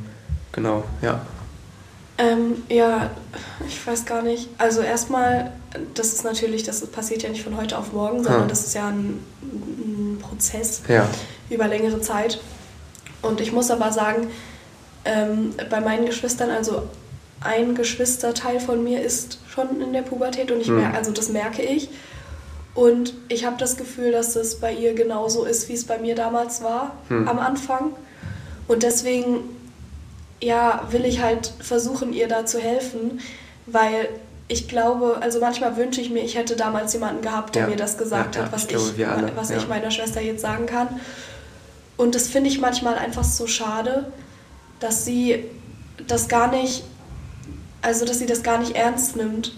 [0.52, 1.20] genau, ja.
[2.16, 3.10] Ähm, ja,
[3.66, 4.48] ich weiß gar nicht.
[4.58, 5.50] Also erstmal,
[5.94, 8.48] das ist natürlich, das passiert ja nicht von heute auf morgen, sondern Hm.
[8.48, 11.08] das ist ja ein, ein Prozess Ja,
[11.50, 12.40] über längere Zeit.
[13.20, 14.28] Und ich muss aber sagen,
[15.04, 16.84] ähm, bei meinen Geschwistern, also
[17.40, 20.76] ein Geschwisterteil von mir ist schon in der Pubertät und ich Hm.
[20.76, 21.88] merke, also das merke ich.
[22.74, 26.14] Und ich habe das Gefühl, dass es bei ihr genauso ist, wie es bei mir
[26.16, 27.28] damals war Hm.
[27.28, 27.92] am Anfang.
[28.66, 29.40] Und deswegen,
[30.42, 33.20] ja, will ich halt versuchen, ihr da zu helfen,
[33.66, 34.08] weil
[34.48, 37.68] ich glaube, also manchmal wünsche ich mir, ich hätte damals jemanden gehabt, der Ja.
[37.68, 40.66] mir das gesagt Ja, ja, hat, was, ich ich, was ich meiner Schwester jetzt sagen
[40.66, 40.88] kann.
[41.96, 44.12] Und das finde ich manchmal einfach so schade,
[44.80, 45.44] dass sie
[46.08, 46.82] das gar nicht,
[47.82, 49.52] also dass sie das gar nicht ernst nimmt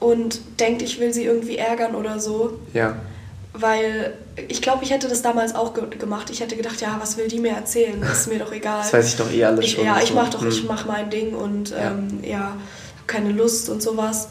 [0.00, 2.58] und denkt, ich will sie irgendwie ärgern oder so.
[2.72, 2.96] ja.
[3.58, 4.12] Weil
[4.48, 6.28] ich glaube, ich hätte das damals auch ge gemacht.
[6.28, 7.98] Ich hätte gedacht, ja, was will die mir erzählen?
[8.02, 8.80] Das ist mir doch egal.
[8.82, 9.84] Das weiß ich doch eh alles ich, schon.
[9.86, 10.14] Ja, ich so.
[10.14, 10.66] mach doch, ich Hm.
[10.68, 11.92] mach mein Ding und Ja.
[11.92, 12.54] ähm, ja,
[13.06, 14.28] keine Lust und sowas.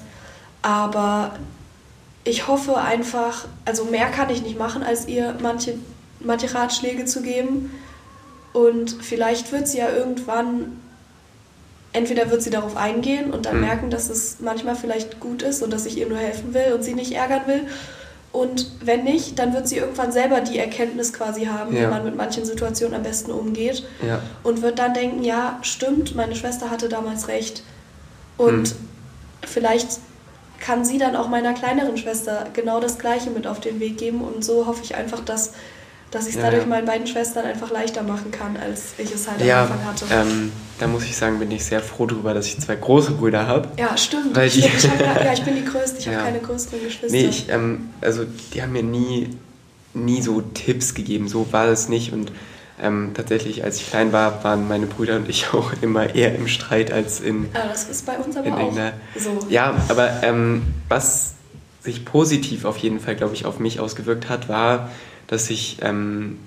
[0.62, 1.38] Aber
[2.24, 5.74] ich hoffe einfach, also mehr kann ich nicht machen, als ihr manche,
[6.20, 7.72] manche Ratschläge zu geben.
[8.54, 10.80] Und vielleicht wird sie ja irgendwann,
[11.96, 13.62] entweder wird sie darauf eingehen und dann Mhm.
[13.62, 16.84] merken, dass es manchmal vielleicht gut ist und dass ich ihr nur helfen will und
[16.84, 17.62] sie nicht ärgern will.
[18.32, 21.90] Und wenn nicht, dann wird sie irgendwann selber die Erkenntnis quasi haben, wie Ja.
[21.90, 24.20] man mit manchen Situationen am besten umgeht Ja.
[24.44, 27.64] und wird dann denken, ja, stimmt, meine Schwester hatte damals recht.
[28.38, 28.76] Und Hm.
[29.48, 29.88] vielleicht
[30.60, 34.20] kann sie dann auch meiner kleineren Schwester genau das Gleiche mit auf den Weg geben.
[34.22, 35.54] Und so hoffe ich einfach, dass,
[36.16, 36.68] dass ich es dadurch ja.
[36.68, 40.06] meinen beiden Schwestern einfach leichter machen kann, als ich es halt Ja, am Anfang hatte.
[40.12, 43.48] ähm, da muss ich sagen, bin ich sehr froh darüber, dass ich zwei große Brüder
[43.48, 43.68] habe.
[43.78, 44.34] ja, stimmt.
[44.36, 44.74] weil stimmt.
[44.78, 47.18] Ich hab, ja, ich bin die Größte, ich habe keine größeren Geschwister.
[47.18, 48.24] Nee, ich, ähm, also
[48.54, 49.30] die haben mir nie,
[49.94, 52.14] nie so Tipps gegeben, so war es nicht.
[52.14, 52.32] Und
[52.82, 56.48] ähm, tatsächlich, als ich klein war, waren meine Brüder und ich auch immer eher im
[56.48, 58.74] Streit als in, ja, das ist bei uns aber in auch
[59.18, 59.40] so.
[59.50, 61.34] Ja, aber ähm, was
[61.82, 64.90] sich positiv auf jeden Fall, glaube ich, auf mich ausgewirkt hat, war,
[65.28, 66.38] dass ich ähm,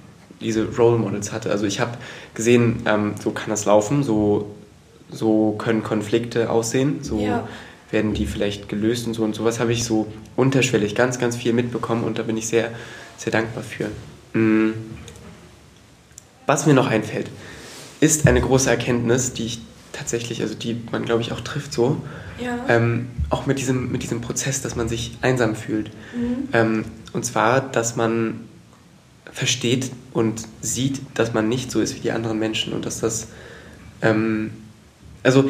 [0.41, 1.51] diese Role Models hatte.
[1.51, 1.99] Also ich habe
[2.35, 4.55] gesehen, ähm, so kann das laufen, so,
[5.11, 7.49] so können Konflikte aussehen, so Ja.
[7.91, 11.53] werden die vielleicht gelöst und so und sowas habe ich so unterschwellig ganz, ganz viel
[11.53, 12.71] mitbekommen und da bin ich sehr,
[13.17, 13.89] sehr dankbar für.
[14.39, 14.75] Mm.
[16.47, 17.31] Was mir noch einfällt,
[18.01, 19.61] ist eine große Erkenntnis, die ich
[19.93, 22.01] tatsächlich, also die man glaube ich auch trifft so,
[22.43, 22.57] Ja.
[22.69, 25.91] ähm, auch mit diesem, mit diesem Prozess, dass man sich einsam fühlt.
[26.15, 26.49] Mhm.
[26.53, 28.41] Ähm, und zwar, dass man
[29.33, 33.29] versteht und sieht, dass man nicht so ist wie die anderen Menschen und dass das,
[34.03, 34.51] ähm,
[35.23, 35.49] also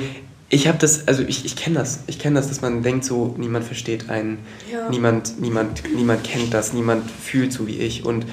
[0.50, 3.34] ich habe das, also ich, ich kenne das, ich kenne das, dass man denkt so,
[3.38, 4.38] niemand versteht einen,
[4.70, 4.88] Ja.
[4.88, 8.24] niemand, niemand, niemand kennt das, niemand fühlt so wie ich und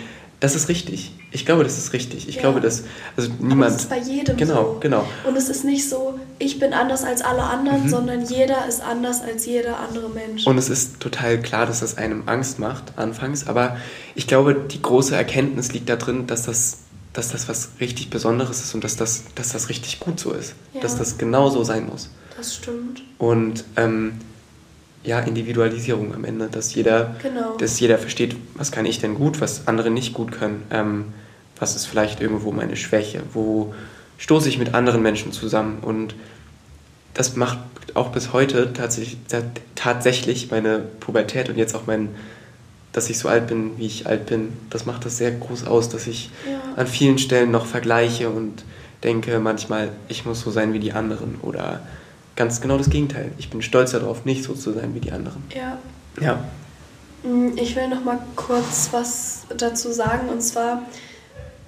[0.46, 1.12] das ist richtig.
[1.32, 2.30] Ich glaube, das ist richtig.
[2.30, 2.42] Ich Ja.
[2.42, 2.84] glaube, dass,
[3.18, 4.78] also Aber niemand, das ist bei jedem genau, so.
[4.80, 5.06] genau.
[5.28, 7.90] Und es ist nicht so, ich bin anders als alle anderen, Mhm.
[7.90, 10.48] sondern jeder ist anders als jeder andere Mensch.
[10.48, 13.78] Und es ist total klar, dass das einem Angst macht anfangs, aber
[14.16, 16.78] ich glaube, die große Erkenntnis liegt da drin, dass das,
[17.14, 20.54] dass das was richtig Besonderes ist und dass das, dass das richtig gut so ist.
[20.74, 20.82] Ja.
[20.82, 22.10] Dass das genau so sein muss.
[22.38, 23.02] das stimmt.
[23.18, 24.14] Und ähm,
[25.06, 27.56] ja, Individualisierung am Ende, dass jeder, Genau.
[27.58, 31.06] dass jeder versteht, was kann ich denn gut, was andere nicht gut können, ähm,
[31.60, 33.74] was ist vielleicht irgendwo meine Schwäche, wo
[34.18, 36.16] stoße ich mit anderen Menschen zusammen und
[37.14, 37.60] das macht
[37.94, 39.18] auch bis heute tatsächlich,
[39.76, 42.10] tatsächlich meine Pubertät und jetzt auch mein,
[42.92, 45.88] dass ich so alt bin, wie ich alt bin, das macht das sehr groß aus,
[45.90, 46.60] dass ich Ja.
[46.76, 48.64] an vielen Stellen noch vergleiche und
[49.04, 51.82] denke manchmal, ich muss so sein wie die anderen oder
[52.36, 53.32] ganz genau das Gegenteil.
[53.38, 55.44] Ich bin stolz darauf, nicht so zu sein wie die anderen.
[55.56, 55.78] Ja.
[56.22, 56.44] Ja.
[57.24, 60.84] Mm, Ich will noch mal kurz was dazu sagen und zwar,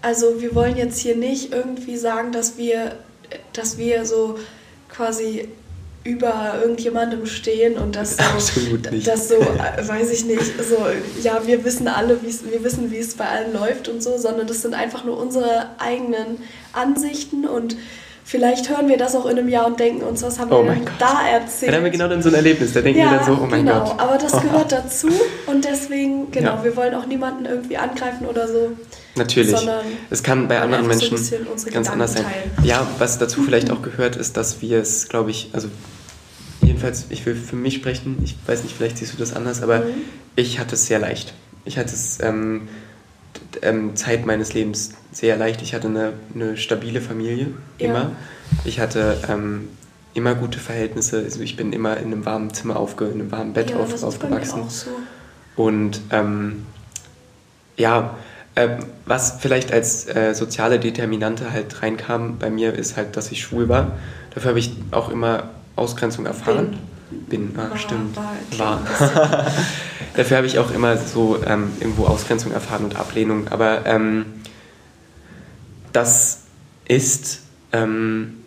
[0.01, 2.95] also wir wollen jetzt hier nicht irgendwie sagen, dass wir,
[3.53, 4.37] dass wir so
[4.89, 5.47] quasi
[6.03, 9.05] über irgendjemandem stehen und das so, Absolut nicht.
[9.05, 10.77] das so, weiß ich nicht, so,
[11.21, 14.61] ja, wir wissen alle, wir wissen, wie es bei allen läuft und so, sondern das
[14.61, 16.37] sind einfach nur unsere eigenen
[16.71, 17.75] Ansichten und
[18.27, 20.73] vielleicht hören wir das auch in einem Jahr und denken uns, was haben Oh wir
[20.73, 21.69] denn da erzählt?
[21.71, 23.65] Dann haben wir genau dann so ein Erlebnis, da denken wir dann so, oh mein
[23.65, 23.99] genau, Gott.
[23.99, 25.07] aber das gehört dazu
[25.47, 26.63] und deswegen, genau, Ja.
[26.63, 28.71] wir wollen auch niemanden irgendwie angreifen oder so.
[29.15, 29.55] Natürlich.
[29.55, 32.23] Sondern Es kann bei anderen so Menschen unsere ganz anders sein.
[32.23, 32.51] Teilen.
[32.67, 35.69] Ja, was dazu vielleicht auch gehört, ist, dass wir es, glaube ich, also
[36.61, 39.79] jedenfalls, ich will für mich sprechen, ich weiß nicht, vielleicht siehst du das anders, aber
[39.79, 39.93] Mhm.
[40.35, 41.33] ich hatte es sehr leicht.
[41.65, 42.67] Ich hatte es ähm,
[43.61, 45.61] ähm, Zeit meines Lebens sehr leicht.
[45.61, 47.47] Ich hatte eine, eine stabile Familie,
[47.77, 47.93] immer.
[47.93, 48.11] Ja.
[48.65, 49.69] Ich hatte ähm,
[50.13, 51.19] immer gute Verhältnisse.
[51.23, 54.03] Also ich bin immer in einem warmen Zimmer aufge, in einem warmen Bett ja, auf,
[54.03, 54.63] aufgewachsen.
[54.69, 54.89] So.
[55.55, 56.65] Und ähm,
[57.77, 58.15] ja,
[58.55, 63.41] äh, was vielleicht als äh, soziale Determinante halt reinkam bei mir, ist halt, dass ich
[63.41, 63.97] schwul war.
[64.33, 66.71] Dafür habe ich auch immer Ausgrenzung erfahren.
[66.71, 66.79] Bin,
[67.11, 68.17] bin ah, war, stimmt.
[68.57, 68.81] War.
[68.81, 68.81] war.
[70.15, 73.47] Dafür habe ich auch immer so ähm, irgendwo Ausgrenzung erfahren und Ablehnung.
[73.49, 74.25] Aber ähm,
[75.93, 76.41] das
[76.87, 77.41] ist
[77.71, 78.37] ähm,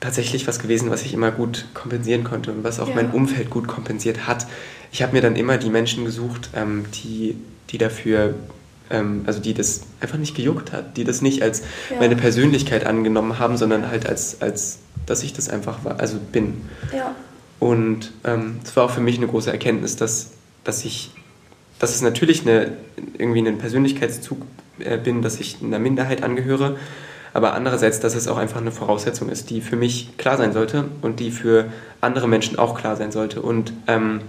[0.00, 2.94] tatsächlich was gewesen, was ich immer gut kompensieren konnte und was auch ja.
[2.94, 4.46] mein Umfeld gut kompensiert hat.
[4.92, 7.36] Ich habe mir dann immer die Menschen gesucht, ähm, die,
[7.70, 8.34] die dafür,
[8.90, 11.98] ähm, also die das einfach nicht gejuckt hat, die das nicht als ja.
[11.98, 16.62] meine Persönlichkeit angenommen haben, sondern halt als, als dass ich das einfach war, also bin.
[16.94, 17.14] Ja.
[17.58, 20.32] Und ähm, es ähm, war auch für mich eine große Erkenntnis, dass,
[20.64, 21.10] dass ich,
[21.78, 22.72] dass es natürlich eine,
[23.18, 24.38] irgendwie ein Persönlichkeitszug
[24.78, 26.76] äh, bin, dass ich einer Minderheit angehöre,
[27.32, 30.86] aber andererseits, dass es auch einfach eine Voraussetzung ist, die für mich klar sein sollte
[31.02, 31.66] und die für
[32.00, 33.42] andere Menschen auch klar sein sollte.
[33.42, 34.20] Und ähm,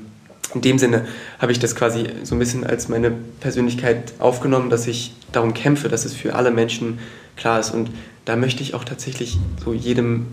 [0.53, 1.05] in dem Sinne
[1.39, 5.89] habe ich das quasi so ein bisschen als meine Persönlichkeit aufgenommen, dass ich darum kämpfe,
[5.89, 6.99] dass es für alle Menschen
[7.35, 7.71] klar ist.
[7.71, 7.91] Und
[8.25, 10.27] da möchte ich auch tatsächlich so jedem,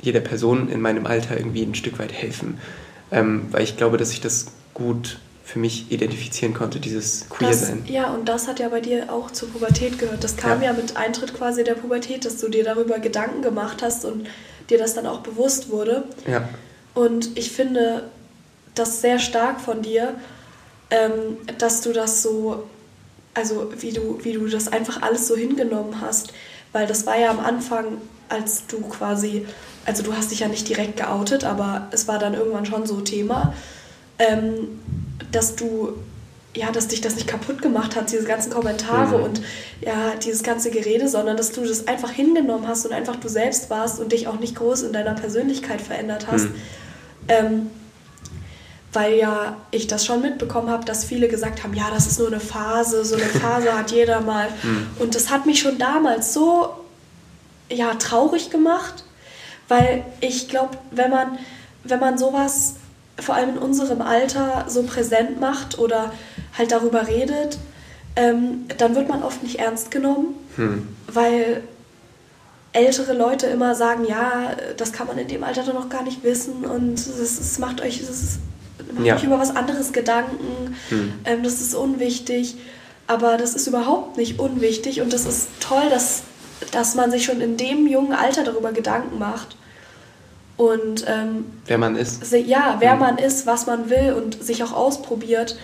[0.00, 2.58] jeder Person in meinem Alter irgendwie ein Stück weit helfen.
[3.10, 7.84] Ähm, weil ich glaube, dass ich das gut für mich identifizieren konnte, dieses Queer-Sein.
[7.86, 10.22] Ja, und das hat ja bei dir auch zur Pubertät gehört.
[10.22, 10.70] Das kam ja.
[10.70, 14.26] ja mit Eintritt quasi der Pubertät, dass du dir darüber Gedanken gemacht hast und
[14.68, 16.04] dir das dann auch bewusst wurde.
[16.26, 16.46] Ja.
[16.94, 18.10] Und ich finde
[18.74, 20.14] das sehr stark von dir,
[20.90, 22.64] ähm, dass du das so,
[23.32, 26.32] also wie du, wie du das einfach alles so hingenommen hast.
[26.72, 29.46] Weil das war ja am Anfang, als du quasi,
[29.88, 33.00] also du hast dich ja nicht direkt geoutet, aber es war dann irgendwann schon so
[33.00, 33.54] Thema
[34.18, 34.80] ähm,
[35.30, 35.94] dass du
[36.56, 39.24] ja, dass dich das nicht kaputt gemacht hat, diese ganzen Kommentare mhm.
[39.24, 39.42] und
[39.80, 43.70] ja, dieses ganze Gerede, sondern dass du das einfach hingenommen hast und einfach du selbst
[43.70, 46.46] warst und dich auch nicht groß in deiner Persönlichkeit verändert hast.
[46.46, 46.54] Mhm.
[47.28, 47.70] Ähm,
[48.92, 52.28] weil ja ich das schon mitbekommen habe, dass viele gesagt haben, ja, das ist nur
[52.28, 54.48] eine Phase, so eine Phase hat jeder mal.
[54.62, 54.86] Mhm.
[54.98, 56.70] Und das hat mich schon damals so
[57.70, 59.04] ja, traurig gemacht,
[59.68, 61.38] weil ich glaube, wenn man,
[61.84, 62.76] wenn man sowas
[63.20, 66.12] vor allem in unserem Alter so präsent macht oder
[66.56, 67.58] halt darüber redet,
[68.16, 70.88] ähm, dann wird man oft nicht ernst genommen, hm.
[71.06, 71.62] weil
[72.72, 76.22] ältere Leute immer sagen, ja, das kann man in dem Alter doch noch gar nicht
[76.22, 78.38] wissen und es macht euch, das
[78.92, 79.16] macht ja.
[79.16, 81.12] euch über was anderes Gedanken, hm.
[81.24, 82.56] ähm, das ist unwichtig.
[83.06, 86.24] Aber das ist überhaupt nicht unwichtig und das ist toll, dass,
[86.72, 89.56] dass man sich schon in dem jungen Alter darüber Gedanken macht
[90.58, 92.30] und ähm, wer man ist.
[92.32, 93.00] Ja, wer mhm.
[93.00, 95.56] man ist, was man will und sich auch ausprobiert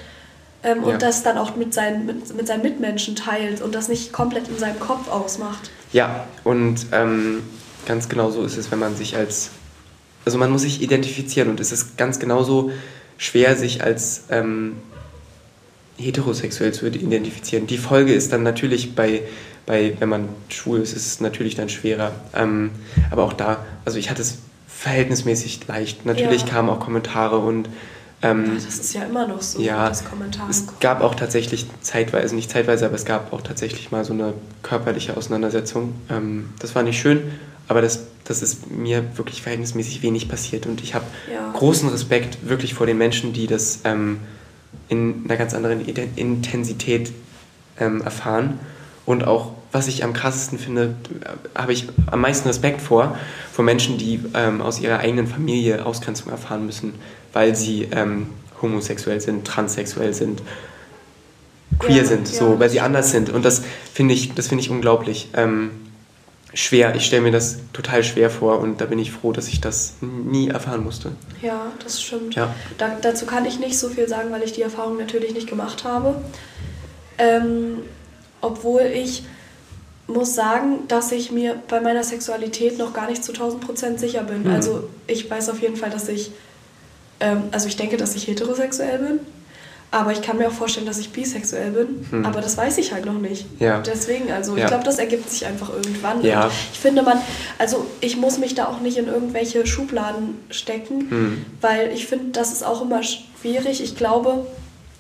[0.63, 0.85] ähm, ja.
[0.87, 4.49] und das dann auch mit seinen, mit, mit seinen Mitmenschen teilt und das nicht komplett
[4.49, 5.71] in seinem Kopf ausmacht.
[5.93, 7.43] Ja, und ähm,
[7.87, 9.51] ganz genau so ist es, wenn man sich als,
[10.25, 12.71] also man muss sich identifizieren und es ist ganz genauso
[13.19, 14.77] schwer, sich als ähm,
[15.97, 17.67] heterosexuell zu identifizieren.
[17.67, 19.23] Die Folge ist dann natürlich bei,
[19.67, 22.13] bei wenn man schwul ist, ist es natürlich dann schwerer.
[22.33, 22.71] Ähm,
[23.11, 24.39] aber auch da, also ich hatte es
[24.77, 26.05] verhältnismäßig leicht.
[26.05, 26.49] Natürlich ja.
[26.49, 27.69] kamen auch Kommentare und
[28.23, 32.35] ähm, das ist ja immer noch so, ja, dass Kommentare Es gab auch tatsächlich zeitweise,
[32.35, 35.95] nicht zeitweise, aber es gab auch tatsächlich mal so eine körperliche Auseinandersetzung.
[36.11, 37.33] Ähm, das war nicht schön,
[37.69, 41.53] aber das, das ist mir wirklich verhältnismäßig wenig passiert und ich habe ja.
[41.53, 44.21] großen Respekt wirklich vor den Menschen, die das ähm,
[44.89, 45.85] in einer ganz anderen
[46.17, 47.13] Intensität
[47.79, 48.59] ähm, erfahren
[49.07, 50.95] und auch was ich am krassesten finde,
[51.53, 53.19] habe ich am meisten Respekt vor,
[53.53, 56.95] vor Menschen, die ähm, aus ihrer eigenen Familie Ausgrenzung erfahren müssen,
[57.33, 58.29] weil sie ähm,
[58.63, 60.43] homosexuell sind, transsexuell sind,
[61.81, 63.31] queer ja, sind, ja, so, weil sie anders sind.
[63.31, 65.73] Und das finde ich, das ich unglaublich ähm,
[66.55, 66.95] schwer.
[66.95, 69.95] Ich stelle mir das total schwer vor und da bin ich froh, dass ich das
[70.01, 71.11] nie erfahren musste.
[71.43, 72.37] Ja, das stimmt.
[72.37, 72.55] Ja.
[72.79, 75.83] Da, dazu kann ich nicht so viel sagen, weil ich die Erfahrung natürlich nicht gemacht
[75.83, 76.15] habe.
[77.19, 77.79] Ähm,
[78.41, 79.25] obwohl ich
[80.07, 84.23] muss sagen, dass ich mir bei meiner Sexualität noch gar nicht zu 1000 Prozent sicher
[84.23, 84.43] bin.
[84.43, 84.51] Mhm.
[84.51, 86.31] Also ich weiß auf jeden Fall, dass ich,
[87.21, 89.21] ähm, also ich denke, dass ich heterosexuell bin,
[89.91, 92.27] aber ich kann mir auch vorstellen, dass ich bisexuell bin, mhm.
[92.27, 93.47] aber das weiß ich halt noch nicht.
[93.61, 93.81] Ja.
[93.81, 94.65] Deswegen, also ja.
[94.65, 96.23] ich glaube, das ergibt sich einfach irgendwann.
[96.23, 96.51] Ja.
[96.73, 97.19] ich finde man,
[97.59, 101.47] also ich muss mich da auch nicht in irgendwelche Schubladen stecken, mhm.
[101.61, 103.83] weil ich finde, das ist auch immer schwierig.
[103.83, 104.47] Ich glaube,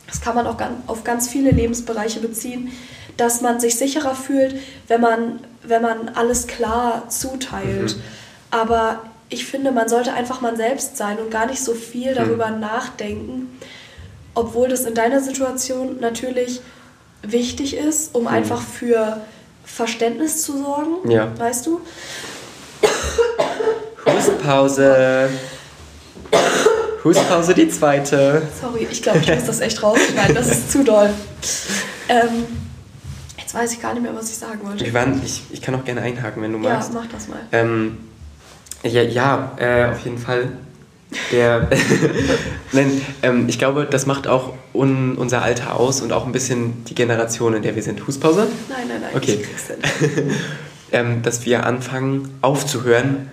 [0.06, 2.70] das kann man auch auf ganz viele Lebensbereiche beziehen
[3.16, 4.56] dass man sich sicherer fühlt,
[4.88, 7.96] wenn man, wenn man alles klar zuteilt.
[7.96, 8.02] Mhm.
[8.50, 12.16] Aber ich finde, man sollte einfach man selbst sein und gar nicht so viel mhm.
[12.16, 12.60] darüber mhm.
[12.60, 13.60] nachdenken,
[14.34, 16.60] obwohl das in deiner Situation natürlich
[17.22, 18.34] wichtig ist, um Hm.
[18.34, 19.20] einfach für
[19.64, 21.28] Verständnis zu sorgen, Ja.
[21.38, 21.80] weißt du?
[24.06, 25.30] Hustpause.
[27.02, 28.42] Hustpause die zweite.
[28.60, 31.10] Sorry, ich glaube, ich muss das echt rausschneiden, das ist zu doll.
[32.08, 32.46] Ähm,
[33.54, 34.84] jetzt weiß ich gar nicht mehr, was ich sagen wollte.
[34.84, 36.92] Wir waren, ich, ich kann auch gerne einhaken, wenn du Ja, magst.
[36.92, 37.38] mach das mal.
[37.52, 37.98] Ähm,
[38.82, 40.48] ja, ja äh, auf jeden Fall.
[41.30, 41.68] Der,
[42.72, 46.84] Nein, ähm, ich glaube, das macht auch un, unser Alter aus und auch ein bisschen
[46.86, 48.04] die Generation, in der wir sind.
[48.06, 48.48] Hustpause?
[48.68, 49.44] Nein, nein, nein, Okay.
[49.44, 50.32] ich
[50.92, 53.30] ähm, dass wir anfangen aufzuhören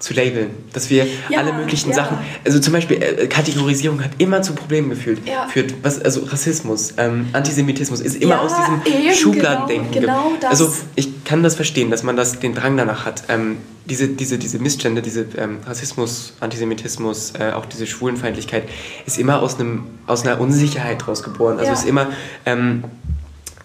[0.00, 0.50] zu labeln.
[0.72, 1.94] Dass wir Ja, alle möglichen ja.
[1.96, 5.20] Sachen, also zum Beispiel äh, Kategorisierung hat immer zu Problemen geführt.
[5.26, 5.46] Ja.
[5.46, 9.92] Führt, was, also Rassismus, ähm, Antisemitismus ist immer aus diesem eben, Schubladendenken.
[9.92, 10.48] genau- genau.
[10.48, 13.24] Also ich kann das verstehen, dass man das den Drang danach hat.
[13.28, 18.64] Ähm, diese, diese, diese Missstände, diese ähm, Rassismus, Antisemitismus, äh, auch diese Schwulenfeindlichkeit
[19.04, 21.58] ist immer aus, einem, aus einer Unsicherheit draus geboren.
[21.58, 22.08] Also ist immer
[22.46, 22.84] ähm,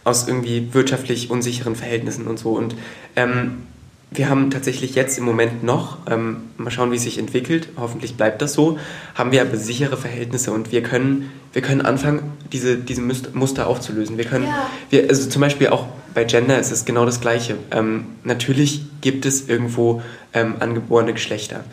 [0.04, 2.52] aus irgendwie wirtschaftlich unsicheren Verhältnissen und so.
[2.52, 2.76] Und
[3.16, 3.64] ähm,
[4.12, 8.16] wir haben tatsächlich jetzt im Moment noch, ähm, mal schauen, wie es sich entwickelt, hoffentlich
[8.16, 8.78] bleibt das so,
[9.16, 14.18] haben wir aber sichere Verhältnisse und wir können, wir können anfangen, diese, diese Muster aufzulösen.
[14.18, 14.70] Wir können, Ja.
[14.90, 17.58] wir, also zum Beispiel auch bei Gender ist es genau das Gleiche.
[17.72, 20.02] Ähm, natürlich gibt es irgendwo
[20.34, 21.64] ähm, angeborene Geschlechter.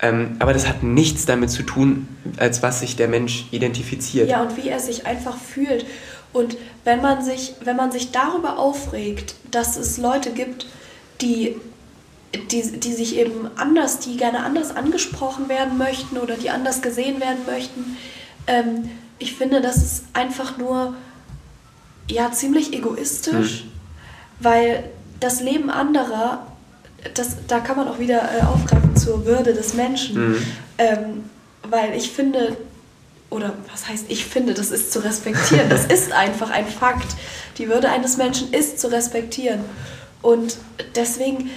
[0.00, 4.28] Ähm, aber das hat nichts damit zu tun, als was sich der Mensch identifiziert.
[4.28, 5.84] Ja, und wie er sich einfach fühlt.
[6.32, 10.66] Und wenn man sich, wenn man sich darüber aufregt, dass es Leute gibt,
[11.20, 11.56] die,
[12.50, 17.20] die, die sich eben anders, die gerne anders angesprochen werden möchten oder die anders gesehen
[17.20, 17.96] werden möchten,
[18.46, 20.94] ähm, ich finde, das ist einfach nur
[22.10, 23.64] ja ziemlich egoistisch,
[24.40, 24.84] weil
[25.20, 26.46] das Leben anderer,
[27.14, 30.42] das, da kann man auch wieder äh, aufgreifen zur Würde des Menschen, Mhm.
[30.78, 31.24] ähm,
[31.62, 32.56] weil ich finde,
[33.30, 37.14] oder was heißt ich finde, das ist zu respektieren, das ist einfach ein Fakt.
[37.58, 39.60] Die Würde eines Menschen ist zu respektieren.
[40.22, 40.56] Und
[40.96, 41.50] deswegen,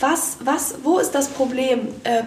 [0.00, 2.24] was, was, wo ist das Problem, ähm,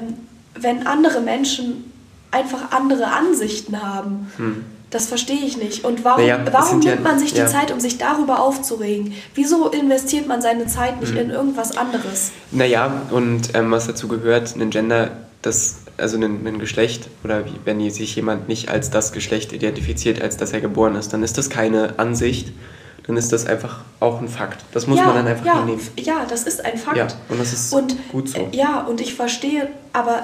[0.60, 1.92] wenn andere Menschen
[2.32, 4.32] einfach andere Ansichten haben?
[4.38, 4.66] Hm.
[4.90, 5.86] Das verstehe ich nicht.
[5.86, 7.48] Und warum, es warum sind ja- nimmt man sich die ja.
[7.48, 9.14] Zeit, um sich darüber aufzuregen?
[9.36, 11.18] Wieso investiert man seine Zeit nicht Hm.
[11.20, 12.32] in irgendwas anderes?
[12.52, 17.54] Naja, und ähm, was dazu gehört, ein Gender, das, also ein, ein Geschlecht, oder wie,
[17.64, 21.38] wenn sich jemand nicht als das Geschlecht identifiziert, als dass er geboren ist, dann ist
[21.38, 22.52] das keine Ansicht,
[23.12, 24.64] dann ist das einfach auch ein Fakt.
[24.72, 25.82] Das muss ja, man dann einfach ja, hinnehmen.
[25.98, 26.96] Ja, das ist ein Fakt.
[26.96, 28.38] Ja, und das ist Und, gut so.
[28.38, 30.24] äh, Ja, und ich verstehe, aber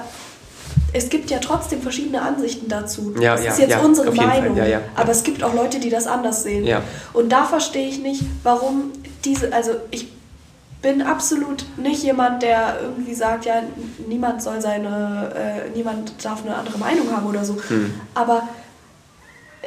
[0.94, 3.14] es gibt ja trotzdem verschiedene Ansichten dazu.
[3.20, 4.10] Ja, das ja, ist jetzt ja, unsere.
[4.12, 4.56] Meinung.
[4.56, 6.64] Ja, aber es gibt auch Leute, die das anders sehen.
[6.64, 6.80] Ja.
[7.12, 10.08] Und da verstehe ich nicht, warum diese, also ich
[10.80, 13.62] bin absolut nicht jemand, der irgendwie sagt, ja,
[14.08, 17.58] niemand soll seine, äh, niemand darf eine andere Meinung haben oder so.
[17.68, 17.92] Hm.
[18.14, 18.48] Aber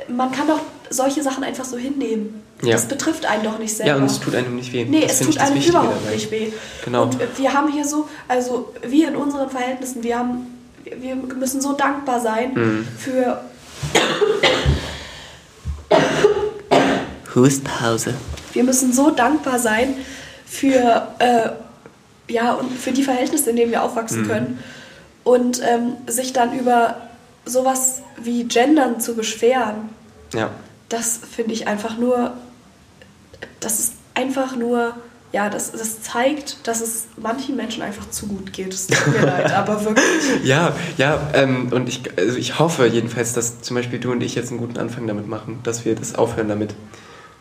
[0.08, 2.42] man kann doch solche Sachen einfach so hinnehmen.
[2.63, 2.74] Ja.
[2.74, 3.89] Das betrifft einen doch nicht selber.
[3.91, 4.86] Ja, und es tut einem nicht weh.
[4.86, 6.13] Nee, Das es tut einem Wichtige überhaupt dabei.
[6.15, 6.52] nicht weh.
[6.86, 7.04] Genau.
[7.04, 10.47] Und wir haben hier so, also wir in unseren Verhältnissen, wir haben,
[10.84, 12.88] wir müssen so dankbar sein Mhm.
[12.97, 13.41] für,
[17.34, 18.13] Hustpause.
[18.54, 19.95] wir müssen so dankbar sein
[20.45, 21.50] für, äh,
[22.32, 24.28] ja, und für die Verhältnisse, in denen wir aufwachsen Mhm.
[24.28, 24.60] können.
[25.24, 26.95] Und ähm, sich dann über
[27.45, 29.89] sowas wie Gendern zu beschweren,
[30.34, 30.50] Ja.
[30.89, 32.34] das finde ich einfach nur,
[33.62, 34.93] das ist einfach nur,
[35.32, 38.74] ja, das, das zeigt, dass es manchen Menschen einfach zu gut geht.
[38.74, 40.06] Es tut mir leid, aber wirklich.
[40.43, 44.36] Ja, ja, ähm, und ich, also ich hoffe jedenfalls, dass zum Beispiel du und ich
[44.36, 46.76] jetzt einen guten Anfang damit machen, dass wir das aufhören damit.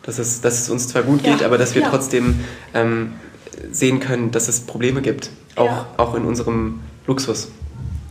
[0.03, 1.89] Dass es, dass es uns zwar gut Ja, geht, aber dass wir ja.
[1.89, 2.39] trotzdem
[2.73, 3.13] ähm,
[3.71, 5.29] sehen können, dass es Probleme gibt.
[5.55, 5.87] Auch, Ja.
[5.97, 7.49] auch in unserem Luxus.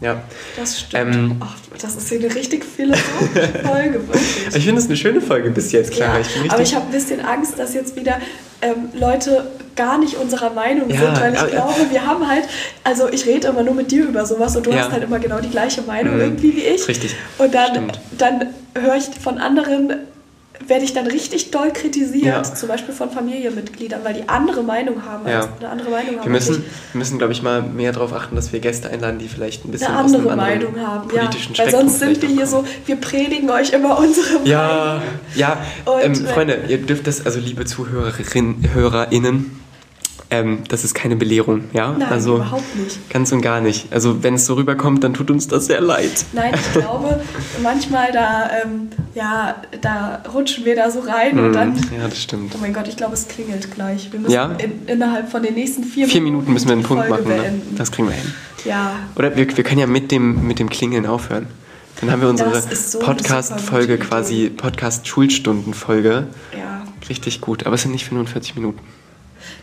[0.00, 0.22] Ja.
[0.56, 1.14] Das stimmt.
[1.14, 4.46] Ähm, Ach, das ist hier eine richtig philosophische Folge, wirklich.
[4.54, 6.14] Ich finde es eine schöne Folge bis jetzt, Clara.
[6.18, 8.18] Ja, ich aber ich habe ein bisschen Angst, dass jetzt wieder
[8.62, 12.44] ähm, Leute gar nicht unserer Meinung Ja, sind, weil ich aber- glaube, wir haben halt,
[12.84, 14.78] also ich rede immer nur mit dir über sowas und du Ja.
[14.84, 16.20] hast halt immer genau die gleiche Meinung Mhm.
[16.20, 16.86] irgendwie wie ich.
[16.88, 17.14] Richtig.
[17.38, 18.00] Und dann, Stimmt.
[18.18, 18.46] dann
[18.78, 19.94] höre ich von anderen,
[20.66, 22.42] werde ich dann richtig doll kritisiert, Ja.
[22.42, 25.40] zum Beispiel von Familienmitgliedern, weil die andere Meinung haben, Ja.
[25.40, 26.24] als, eine andere Meinung haben.
[26.24, 29.28] wir müssen, wir müssen glaube ich, mal mehr darauf achten, dass wir Gäste einladen, die
[29.28, 31.20] vielleicht ein bisschen eine aus andere einem anderen Meinung haben, ja.
[31.22, 34.46] politischen Weil Spektrum sonst sind wir hier so, wir predigen euch immer unsere Meinung.
[34.46, 35.02] Ja,
[35.34, 35.58] ja.
[36.02, 39.59] Ähm, Freunde, ihr dürft das, also liebe Zuhörerinnen, HörerInnen,
[40.30, 41.92] ähm, das ist keine Belehrung, ja?
[41.98, 43.10] Nein, also überhaupt nicht.
[43.10, 43.92] ganz und gar nicht.
[43.92, 46.24] Also wenn es so rüberkommt, dann tut uns das sehr leid.
[46.32, 47.20] Nein, ich glaube,
[47.62, 51.52] manchmal da, ähm, ja, da rutschen wir da so rein und Mhm.
[51.52, 51.76] dann.
[51.98, 52.52] Ja, das stimmt.
[52.54, 54.12] Oh mein Gott, ich glaube, es klingelt gleich.
[54.12, 54.52] Wir müssen Ja?
[54.58, 57.62] in, innerhalb von den nächsten vier, Vier Minuten müssen wir einen Punkt Folge machen, ne?
[57.76, 58.32] Das kriegen wir hin.
[58.64, 61.46] Ja, Oder wir, wir können ja mit dem, mit dem Klingeln aufhören.
[62.00, 66.26] Dann haben wir unsere so Podcast-Folge quasi, Podcast-Schulstunden-Folge.
[66.56, 68.78] Ja, Richtig gut, aber es sind nicht 45 Minuten.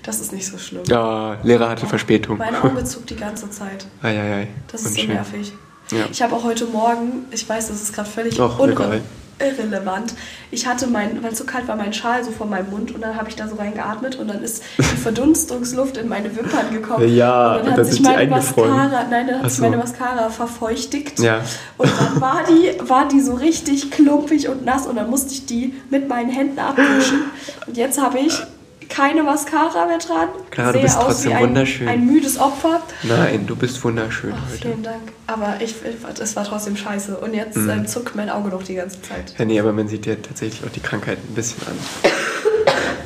[0.07, 0.83] Das ist nicht so schlimm.
[0.87, 2.37] Ja, Lehrer hatte Verspätung.
[2.37, 3.85] Mein Auge zuckt die ganze Zeit.
[4.01, 4.47] Eieiei.
[4.71, 5.15] Das ist so unschön.
[5.15, 5.53] nervig.
[5.91, 6.05] Ja.
[6.09, 9.01] Ich habe auch heute Morgen, ich weiß, das ist gerade völlig egal.
[9.39, 10.13] irrelevant.
[10.49, 13.01] Ich hatte mein, weil es so kalt war, meinen Schal so vor meinem Mund und
[13.01, 17.13] dann habe ich da so reingeatmet und dann ist die Verdunstungsluft in meine Wimpern gekommen.
[17.13, 18.29] Ja, und dann hat dann sich meine.
[18.29, 19.63] Mascara, nein, dann hat sich so.
[19.63, 21.19] meine Mascara verfeuchtigt.
[21.19, 21.41] Ja.
[21.77, 25.45] Und dann war die, war die so richtig klumpig und nass und dann musste ich
[25.45, 27.25] die mit meinen Händen abwischen.
[27.67, 28.41] Und jetzt habe ich
[28.89, 30.29] keine Mascara mehr dran.
[30.51, 31.87] Clara, du bist trotzdem ein, wunderschön.
[31.87, 32.81] ein müdes Opfer.
[33.03, 34.61] Nein, du bist wunderschön Oh, heute.
[34.61, 35.01] vielen Dank.
[35.27, 35.75] Aber ich,
[36.19, 37.17] es war trotzdem scheiße.
[37.17, 37.69] Und jetzt Mhm.
[37.69, 39.33] ähm, zuckt mein Auge noch die ganze Zeit.
[39.37, 41.75] Ja, nee, aber man sieht dir tatsächlich auch die Krankheit ein bisschen an.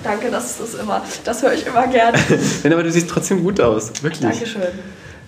[0.03, 1.03] Danke, das ist immer.
[1.23, 2.17] Das höre ich immer gerne.
[2.63, 3.91] Nein, aber du siehst trotzdem gut aus.
[4.01, 4.21] Wirklich.
[4.21, 4.61] Dankeschön.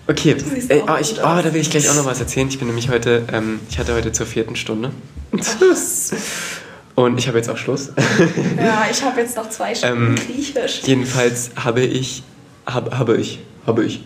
[0.06, 0.36] Okay,
[0.68, 2.48] Ey, oh, ich, oh, da will ich gleich auch noch was erzählen.
[2.48, 4.90] Ich bin nämlich heute, ähm, ich hatte heute zur vierten Stunde.
[6.94, 7.92] Und ich habe jetzt auch Schluss.
[8.56, 10.82] Ja, ich habe jetzt noch zwei Stunden Ähm, Griechisch.
[10.84, 12.22] Jedenfalls habe ich,
[12.66, 14.04] hab, habe ich, habe ich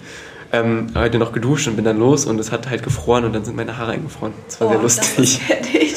[0.53, 3.45] ähm, heute noch geduscht und bin dann los und es hat halt gefroren und dann
[3.45, 4.32] sind meine Haare eingefroren.
[4.47, 5.41] Das war sehr Oh, lustig.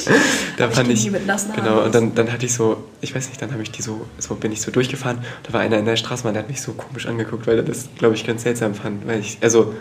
[0.04, 0.58] Das ich.
[0.58, 3.14] da fand ich, nie mit nassen Haaren genau, und dann, dann hatte ich so, ich
[3.16, 5.20] weiß nicht, dann habe ich die so, so bin ich so durchgefahren.
[5.44, 7.88] Da war einer in der Straßenbahn, der hat mich so komisch angeguckt, weil er das,
[8.00, 9.08] glaube ich, ganz seltsam fand.
[9.08, 9.74] Weil ich, also,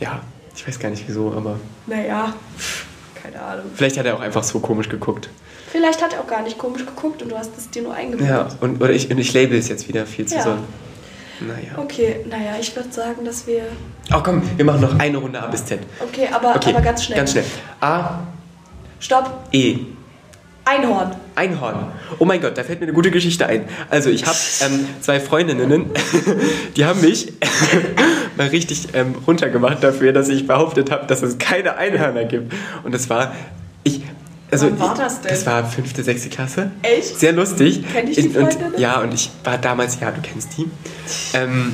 [0.00, 0.20] ja,
[0.56, 2.34] ich weiß gar nicht wieso, aber Naja,
[3.22, 3.66] keine Ahnung.
[3.74, 5.28] vielleicht hat er auch einfach so komisch geguckt.
[5.70, 8.28] Vielleicht hat er auch gar nicht komisch geguckt und du hast es dir nur eingebildet.
[8.28, 10.42] Ja, und, oder ich, und ich label es jetzt wieder viel zu Ja.
[10.42, 10.50] so.
[11.40, 11.72] Naja.
[11.78, 13.62] Okay, naja, ich würde sagen, dass wir.
[14.14, 15.78] Oh komm, wir machen noch eine Runde A bis Z.
[16.00, 17.16] Okay, aber, Okay, aber ganz schnell.
[17.18, 17.44] Ganz schnell.
[17.80, 18.20] A,
[18.98, 19.48] Stopp.
[19.52, 19.78] E.
[20.66, 21.16] Einhorn.
[21.34, 21.86] Einhorn.
[22.18, 23.64] Oh mein Gott, da fällt mir eine gute Geschichte ein.
[23.88, 25.90] Also ich habe ähm, zwei Freundinnen,
[26.76, 27.32] die haben mich
[28.36, 32.52] mal richtig ähm, runtergemacht dafür, dass ich behauptet habe, dass es keine Einhörner gibt.
[32.84, 33.34] Und das war,
[33.82, 34.02] ich,
[34.50, 35.30] also Wann war das denn?
[35.30, 36.70] Das war fünfte, sechste Klasse.
[36.82, 37.18] Echt?
[37.18, 37.82] Sehr lustig.
[37.92, 38.78] Kenn ich die Und- und?
[38.78, 40.66] Ja, und ich war damals, ja, du kennst die.
[41.34, 41.72] Ähm,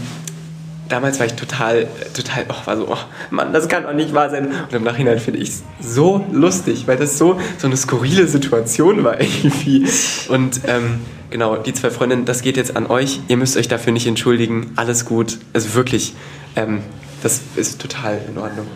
[0.89, 2.97] damals war ich total, total, oh, war so, oh,
[3.31, 4.47] Mann, das kann doch nicht wahr sein.
[4.49, 9.03] Und im Nachhinein finde ich es so lustig, weil das so, so eine skurrile Situation
[9.05, 9.87] war irgendwie.
[10.29, 11.01] Und ähm,
[11.31, 13.20] genau, die zwei Freundinnen, das geht jetzt an euch.
[13.29, 14.72] Ihr müsst euch dafür nicht entschuldigen.
[14.77, 15.39] Alles gut.
[15.53, 16.14] Also wirklich,
[16.57, 16.83] ähm,
[17.22, 18.66] das ist total in Ordnung.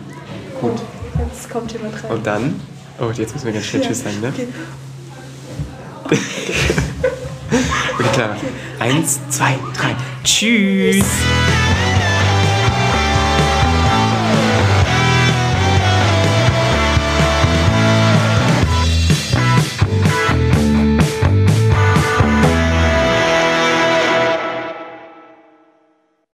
[0.59, 0.73] Gut.
[1.33, 2.11] Jetzt kommt jemand rein.
[2.11, 2.59] Und dann,
[3.01, 4.27] oh, jetzt müssen wir ganz schnell Ja, Tschüss sagen, ne?
[4.29, 4.47] Okay.
[7.93, 8.37] Okay, klar.
[8.79, 9.95] Eins, zwei, drei.
[10.23, 11.05] Tschüss.